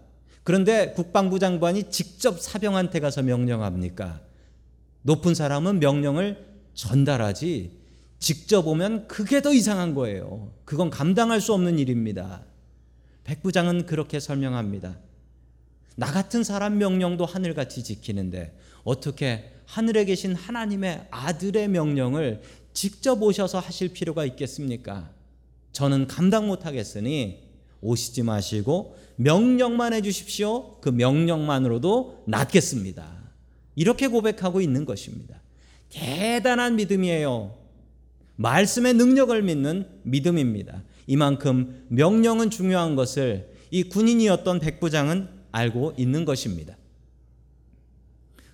그런데 0.44 0.94
국방부 0.94 1.40
장관이 1.40 1.92
직접 1.92 2.40
사병한테 2.40 3.00
가서 3.00 3.22
명령합니까? 3.24 4.22
높은 5.02 5.34
사람은 5.34 5.80
명령을 5.80 6.48
전달하지 6.74 7.80
직접 8.20 8.68
오면 8.68 9.08
그게 9.08 9.42
더 9.42 9.54
이상한 9.54 9.96
거예요. 9.96 10.52
그건 10.66 10.90
감당할 10.90 11.42
수 11.42 11.54
없는 11.54 11.80
일입니다. 11.80 12.44
백부장은 13.24 13.86
그렇게 13.86 14.20
설명합니다. 14.20 14.98
나 15.96 16.12
같은 16.12 16.44
사람 16.44 16.78
명령도 16.78 17.26
하늘같이 17.26 17.84
지키는데 17.84 18.58
어떻게 18.84 19.54
하늘에 19.70 20.04
계신 20.04 20.34
하나님의 20.34 21.06
아들의 21.12 21.68
명령을 21.68 22.42
직접 22.74 23.22
오셔서 23.22 23.60
하실 23.60 23.90
필요가 23.90 24.26
있겠습니까? 24.26 25.12
저는 25.74 26.08
감당 26.08 26.48
못 26.48 26.66
하겠으니 26.66 27.44
오시지 27.80 28.24
마시고 28.24 28.98
명령만 29.18 29.94
해 29.94 30.02
주십시오. 30.02 30.80
그 30.82 30.90
명령만으로도 30.90 32.24
낫겠습니다. 32.26 33.08
이렇게 33.76 34.08
고백하고 34.08 34.60
있는 34.60 34.86
것입니다. 34.86 35.40
대단한 35.90 36.76
믿음이에요. 36.76 37.56
말씀의 38.38 38.96
능력을 38.96 39.40
믿는 39.40 39.88
믿음입니다. 40.02 40.82
이만큼 41.06 41.86
명령은 41.90 42.50
중요한 42.50 42.96
것을 42.96 43.54
이 43.70 43.84
군인이었던 43.84 44.62
백부장은 44.62 45.30
알고 45.52 45.94
있는 45.96 46.26
것입니다. 46.26 46.76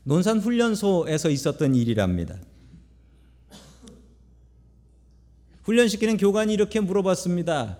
논산 0.05 0.39
훈련소에서 0.39 1.31
있었던 1.31 1.73
일이랍니다. 1.73 2.37
훈련시키는 5.63 6.17
교관이 6.17 6.53
이렇게 6.53 6.79
물어봤습니다. 6.79 7.79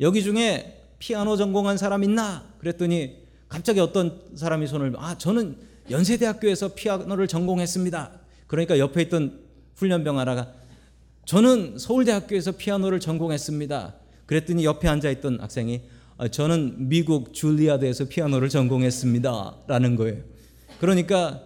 여기 0.00 0.22
중에 0.22 0.84
피아노 1.00 1.36
전공한 1.36 1.76
사람 1.76 2.04
있나? 2.04 2.44
그랬더니 2.58 3.26
갑자기 3.48 3.80
어떤 3.80 4.22
사람이 4.36 4.68
손을 4.68 4.94
아 4.96 5.18
저는 5.18 5.56
연세대학교에서 5.90 6.74
피아노를 6.74 7.26
전공했습니다. 7.26 8.12
그러니까 8.46 8.78
옆에 8.78 9.02
있던 9.02 9.40
훈련병 9.74 10.20
하나가 10.20 10.52
저는 11.24 11.78
서울대학교에서 11.78 12.52
피아노를 12.52 13.00
전공했습니다. 13.00 13.94
그랬더니 14.26 14.64
옆에 14.64 14.86
앉아 14.86 15.10
있던 15.10 15.40
학생이 15.40 15.82
아, 16.18 16.28
저는 16.28 16.88
미국 16.88 17.34
줄리아드에서 17.34 18.04
피아노를 18.04 18.48
전공했습니다라는 18.50 19.96
거예요. 19.96 20.22
그러니까 20.80 21.42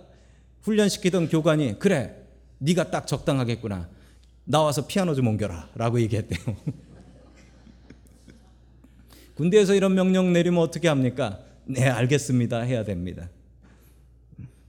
훈련시키던 0.62 1.28
교관이 1.28 1.78
그래 1.78 2.16
네가 2.58 2.90
딱 2.90 3.06
적당하겠구나. 3.06 3.88
나와서 4.44 4.86
피아노 4.86 5.14
좀 5.14 5.28
옮겨라 5.28 5.70
라고 5.74 6.00
얘기했대요. 6.00 6.56
군대에서 9.36 9.74
이런 9.74 9.94
명령 9.94 10.32
내리면 10.32 10.60
어떻게 10.60 10.88
합니까? 10.88 11.40
네, 11.64 11.88
알겠습니다. 11.88 12.60
해야 12.60 12.84
됩니다. 12.84 13.30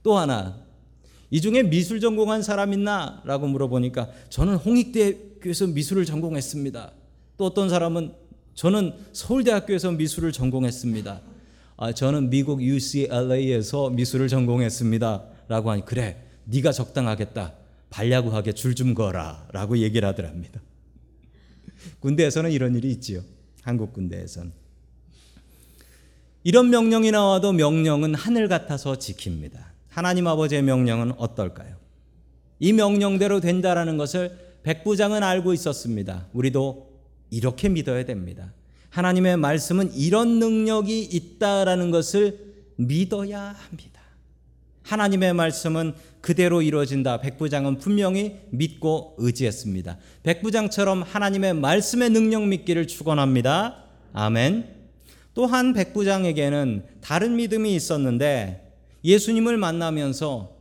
또 0.02 0.16
하나, 0.16 0.62
이 1.30 1.40
중에 1.40 1.62
미술 1.62 2.00
전공한 2.00 2.42
사람 2.42 2.72
있나? 2.72 3.22
라고 3.24 3.46
물어보니까 3.46 4.08
저는 4.28 4.56
홍익대교에서 4.56 5.66
미술을 5.68 6.04
전공했습니다. 6.04 6.92
또 7.36 7.46
어떤 7.46 7.68
사람은 7.68 8.12
저는 8.54 8.94
서울대학교에서 9.12 9.92
미술을 9.92 10.32
전공했습니다. 10.32 11.20
아, 11.78 11.92
저는 11.92 12.30
미국 12.30 12.62
UCLA에서 12.62 13.90
미술을 13.90 14.28
전공했습니다. 14.28 15.31
라고 15.48 15.70
하니 15.70 15.84
그래, 15.84 16.22
네가 16.44 16.72
적당하겠다. 16.72 17.54
발야구하게 17.90 18.52
줄 18.52 18.74
좀 18.74 18.94
거라. 18.94 19.46
라고 19.52 19.78
얘기를 19.78 20.08
하더랍니다. 20.08 20.60
군대에서는 22.00 22.50
이런 22.50 22.74
일이 22.74 22.90
있지요. 22.92 23.22
한국 23.62 23.92
군대에서는. 23.92 24.52
이런 26.44 26.70
명령이 26.70 27.10
나와도 27.10 27.52
명령은 27.52 28.14
하늘 28.14 28.48
같아서 28.48 28.94
지킵니다. 28.94 29.64
하나님 29.88 30.26
아버지의 30.26 30.62
명령은 30.62 31.12
어떨까요? 31.18 31.76
이 32.58 32.72
명령대로 32.72 33.40
된다라는 33.40 33.96
것을 33.96 34.38
백부장은 34.62 35.22
알고 35.22 35.52
있었습니다. 35.52 36.26
우리도 36.32 36.90
이렇게 37.30 37.68
믿어야 37.68 38.04
됩니다. 38.04 38.52
하나님의 38.90 39.36
말씀은 39.36 39.94
이런 39.94 40.38
능력이 40.38 41.02
있다라는 41.04 41.90
것을 41.90 42.52
믿어야 42.76 43.40
합니다. 43.52 43.91
하나님의 44.82 45.32
말씀은 45.34 45.94
그대로 46.20 46.62
이루어진다. 46.62 47.20
백부장은 47.20 47.78
분명히 47.78 48.38
믿고 48.50 49.14
의지했습니다. 49.18 49.98
백부장처럼 50.22 51.02
하나님의 51.02 51.54
말씀의 51.54 52.10
능력 52.10 52.46
믿기를 52.46 52.86
축원합니다. 52.86 53.84
아멘. 54.12 54.82
또한 55.34 55.72
백부장에게는 55.72 56.84
다른 57.00 57.36
믿음이 57.36 57.74
있었는데 57.74 58.72
예수님을 59.04 59.56
만나면서 59.56 60.56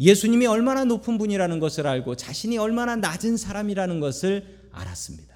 예수님이 0.00 0.46
얼마나 0.46 0.84
높은 0.84 1.18
분이라는 1.18 1.58
것을 1.58 1.86
알고 1.86 2.16
자신이 2.16 2.58
얼마나 2.58 2.96
낮은 2.96 3.36
사람이라는 3.36 4.00
것을 4.00 4.44
알았습니다. 4.72 5.34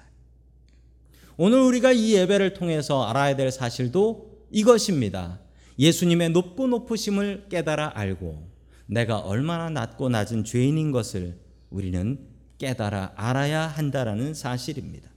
오늘 1.35 1.59
우리가 1.59 1.91
이 1.91 2.13
예배를 2.13 2.53
통해서 2.53 3.05
알아야 3.05 3.35
될 3.35 3.51
사실도 3.51 4.45
이것입니다. 4.51 5.39
예수님의 5.79 6.29
높고 6.31 6.67
높으심을 6.67 7.47
깨달아 7.49 7.93
알고 7.95 8.47
내가 8.85 9.19
얼마나 9.19 9.69
낮고 9.69 10.09
낮은 10.09 10.43
죄인인 10.43 10.91
것을 10.91 11.37
우리는 11.69 12.19
깨달아 12.57 13.13
알아야 13.15 13.67
한다라는 13.67 14.33
사실입니다. 14.33 15.09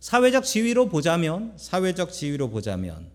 사회적 0.00 0.44
지위로 0.44 0.88
보자면 0.88 1.52
사회적 1.56 2.12
지위로 2.12 2.50
보자면 2.50 3.10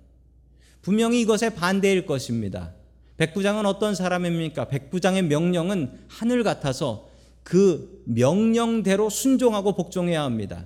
분명히 0.81 1.21
이것에 1.21 1.49
반대일 1.49 2.05
것입니다. 2.05 2.73
백부장은 3.17 3.65
어떤 3.65 3.95
사람입니까? 3.95 4.67
백부장의 4.67 5.23
명령은 5.23 5.99
하늘 6.07 6.43
같아서 6.43 7.09
그 7.43 8.03
명령대로 8.05 9.09
순종하고 9.09 9.75
복종해야 9.75 10.23
합니다. 10.23 10.65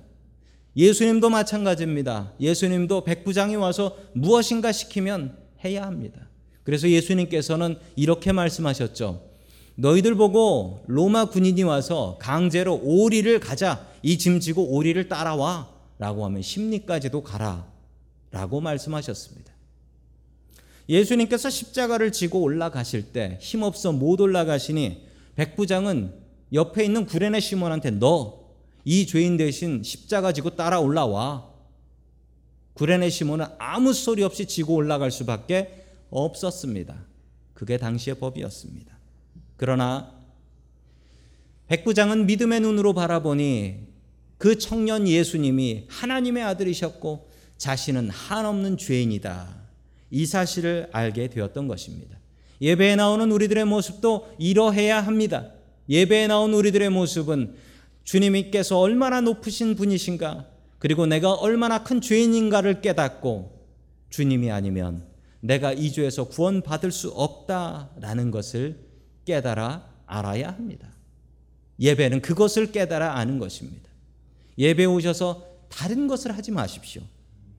예수님도 0.78 1.28
마찬가지입니다. 1.28 2.32
예수님도 2.38 3.02
백부장이 3.02 3.56
와서 3.56 3.96
무엇인가 4.12 4.70
시키면 4.70 5.36
해야 5.64 5.82
합니다. 5.82 6.28
그래서 6.62 6.88
예수님께서는 6.88 7.76
이렇게 7.96 8.30
말씀하셨죠. 8.30 9.20
너희들 9.74 10.14
보고 10.14 10.84
로마 10.86 11.24
군인이 11.26 11.64
와서 11.64 12.16
강제로 12.20 12.80
오리를 12.82 13.40
가자. 13.40 13.86
이 14.04 14.16
짐 14.18 14.38
지고 14.38 14.68
오리를 14.68 15.08
따라와. 15.08 15.68
라고 15.98 16.24
하면 16.26 16.42
심리까지도 16.42 17.24
가라. 17.24 17.66
라고 18.30 18.60
말씀하셨습니다. 18.60 19.52
예수님께서 20.88 21.50
십자가를 21.50 22.12
지고 22.12 22.40
올라가실 22.40 23.12
때 23.12 23.38
힘없어 23.40 23.90
못 23.90 24.20
올라가시니 24.20 25.02
백부장은 25.34 26.14
옆에 26.52 26.84
있는 26.84 27.04
구레네 27.04 27.40
시몬한테 27.40 27.90
너 27.90 28.47
이 28.90 29.04
죄인 29.04 29.36
대신 29.36 29.82
십자가 29.82 30.32
지고 30.32 30.56
따라 30.56 30.80
올라와. 30.80 31.46
구레네 32.72 33.10
시몬은 33.10 33.44
아무 33.58 33.92
소리 33.92 34.22
없이 34.22 34.46
지고 34.46 34.76
올라갈 34.76 35.10
수밖에 35.10 35.84
없었습니다. 36.08 36.96
그게 37.52 37.76
당시의 37.76 38.18
법이었습니다. 38.18 38.96
그러나 39.58 40.10
백부장은 41.66 42.24
믿음의 42.24 42.60
눈으로 42.60 42.94
바라보니 42.94 43.88
그 44.38 44.56
청년 44.56 45.06
예수님이 45.06 45.84
하나님의 45.88 46.42
아들이셨고 46.44 47.28
자신은 47.58 48.08
한없는 48.08 48.78
죄인이다. 48.78 49.54
이 50.10 50.24
사실을 50.24 50.88
알게 50.92 51.28
되었던 51.28 51.68
것입니다. 51.68 52.16
예배에 52.62 52.96
나오는 52.96 53.30
우리들의 53.30 53.66
모습도 53.66 54.34
이러해야 54.38 55.02
합니다. 55.02 55.50
예배에 55.90 56.28
나온 56.28 56.54
우리들의 56.54 56.88
모습은 56.88 57.67
주님께서 58.08 58.78
얼마나 58.80 59.20
높으신 59.20 59.74
분이신가, 59.74 60.46
그리고 60.78 61.04
내가 61.04 61.34
얼마나 61.34 61.84
큰 61.84 62.00
죄인인가를 62.00 62.80
깨닫고 62.80 63.66
주님이 64.08 64.50
아니면 64.50 65.04
내가 65.40 65.74
이 65.74 65.92
죄에서 65.92 66.24
구원받을 66.24 66.90
수 66.90 67.10
없다라는 67.10 68.30
것을 68.30 68.78
깨달아 69.26 69.86
알아야 70.06 70.48
합니다. 70.48 70.88
예배는 71.78 72.22
그것을 72.22 72.72
깨달아 72.72 73.18
아는 73.18 73.38
것입니다. 73.38 73.90
예배 74.56 74.86
오셔서 74.86 75.44
다른 75.68 76.06
것을 76.06 76.34
하지 76.34 76.50
마십시오. 76.50 77.02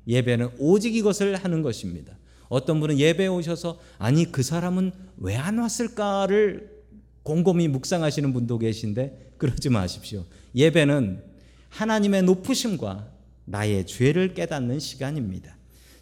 예배는 0.08 0.50
오직 0.58 0.96
이것을 0.96 1.36
하는 1.36 1.62
것입니다. 1.62 2.18
어떤 2.48 2.80
분은 2.80 2.98
예배 2.98 3.28
오셔서 3.28 3.80
아니 4.00 4.32
그 4.32 4.42
사람은 4.42 4.94
왜 5.18 5.36
안 5.36 5.60
왔을까를 5.60 6.80
곰곰이 7.22 7.68
묵상하시는 7.68 8.34
분도 8.34 8.58
계신데 8.58 9.29
그러지 9.40 9.70
마십시오. 9.70 10.26
예배는 10.54 11.24
하나님의 11.70 12.24
높으심과 12.24 13.08
나의 13.46 13.88
죄를 13.88 14.36
깨닫는 14.36 14.80
시간입니다. 14.80 15.56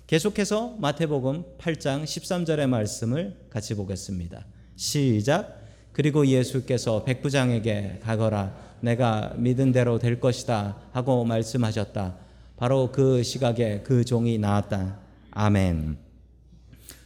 계속해서 0.07 0.75
마태복음 0.79 1.43
8장 1.57 2.03
13절의 2.03 2.67
말씀을 2.67 3.37
같이 3.49 3.75
보겠습니다. 3.75 4.45
시작. 4.75 5.63
그리고 5.93 6.27
예수께서 6.27 7.03
백부장에게 7.03 7.99
가거라 8.03 8.55
내가 8.81 9.33
믿은 9.37 9.71
대로 9.71 9.97
될 9.99 10.19
것이다 10.19 10.77
하고 10.91 11.23
말씀하셨다. 11.25 12.17
바로 12.57 12.91
그 12.91 13.23
시각에 13.23 13.81
그 13.83 14.03
종이 14.03 14.37
나왔다. 14.37 14.99
아멘. 15.31 15.97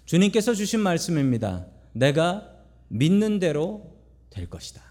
주님께서 0.05 0.53
주신 0.53 0.79
말씀입니다. 0.79 1.65
내가 1.93 2.49
믿는 2.89 3.39
대로 3.39 3.95
될 4.29 4.49
것이다. 4.49 4.90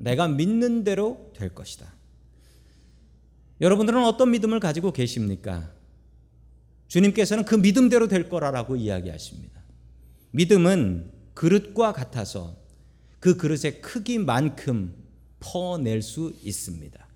내가 0.00 0.28
믿는 0.28 0.82
대로 0.82 1.30
될 1.36 1.54
것이다. 1.54 1.92
여러분들은 3.60 4.02
어떤 4.04 4.30
믿음을 4.30 4.58
가지고 4.58 4.92
계십니까? 4.92 5.70
주님께서는 6.88 7.44
그 7.44 7.54
믿음대로 7.54 8.08
될 8.08 8.28
거라고 8.28 8.76
이야기하십니다. 8.76 9.62
믿음은 10.30 11.12
그릇과 11.34 11.92
같아서 11.92 12.56
그 13.20 13.36
그릇의 13.36 13.82
크기만큼 13.82 14.94
퍼낼 15.38 16.00
수 16.00 16.34
있습니다. 16.42 17.06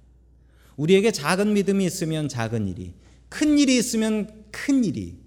우리에게 0.77 1.11
작은 1.11 1.55
믿음이 1.55 1.85
있으면 1.87 2.29
작은 2.29 2.68
일이, 2.68 2.94
큰 3.31 3.59
일이 3.59 3.79
있으면 3.79 4.44
큰 4.51 4.85
일이, 4.85 5.18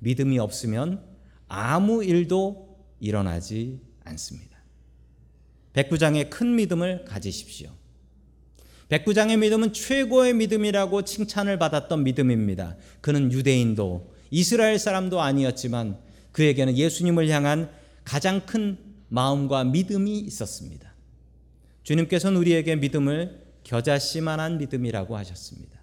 믿음이 0.00 0.38
없으면 0.40 1.04
아무 1.46 2.02
일도 2.02 2.78
일어나지 2.98 3.80
않습니다. 4.04 4.49
백부장의 5.72 6.30
큰 6.30 6.56
믿음을 6.56 7.04
가지십시오. 7.04 7.70
백부장의 8.88 9.36
믿음은 9.36 9.72
최고의 9.72 10.34
믿음이라고 10.34 11.02
칭찬을 11.02 11.58
받았던 11.58 12.02
믿음입니다. 12.02 12.76
그는 13.00 13.30
유대인도 13.30 14.12
이스라엘 14.30 14.78
사람도 14.78 15.20
아니었지만 15.20 15.98
그에게는 16.32 16.76
예수님을 16.76 17.28
향한 17.28 17.70
가장 18.04 18.44
큰 18.46 18.78
마음과 19.08 19.64
믿음이 19.64 20.18
있었습니다. 20.18 20.92
주님께서는 21.84 22.38
우리에게 22.38 22.76
믿음을 22.76 23.44
겨자씨만한 23.64 24.58
믿음이라고 24.58 25.16
하셨습니다. 25.16 25.80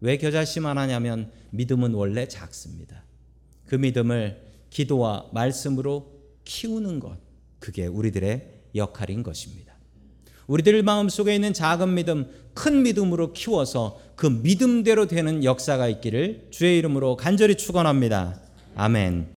왜 0.00 0.16
겨자씨만하냐면 0.16 1.30
믿음은 1.50 1.92
원래 1.94 2.28
작습니다. 2.28 3.04
그 3.66 3.74
믿음을 3.74 4.40
기도와 4.70 5.28
말씀으로 5.32 6.12
키우는 6.44 7.00
것, 7.00 7.18
그게 7.58 7.86
우리들의 7.86 8.57
역할인 8.78 9.22
것입니다. 9.22 9.74
우리들 10.46 10.82
마음속에 10.82 11.34
있는 11.34 11.52
작은 11.52 11.94
믿음, 11.94 12.26
큰 12.54 12.82
믿음으로 12.82 13.34
키워서 13.34 14.00
그 14.16 14.26
믿음대로 14.26 15.06
되는 15.06 15.44
역사가 15.44 15.88
있기를 15.88 16.48
주의 16.50 16.78
이름으로 16.78 17.16
간절히 17.16 17.56
축원합니다. 17.56 18.40
아멘. 18.74 19.37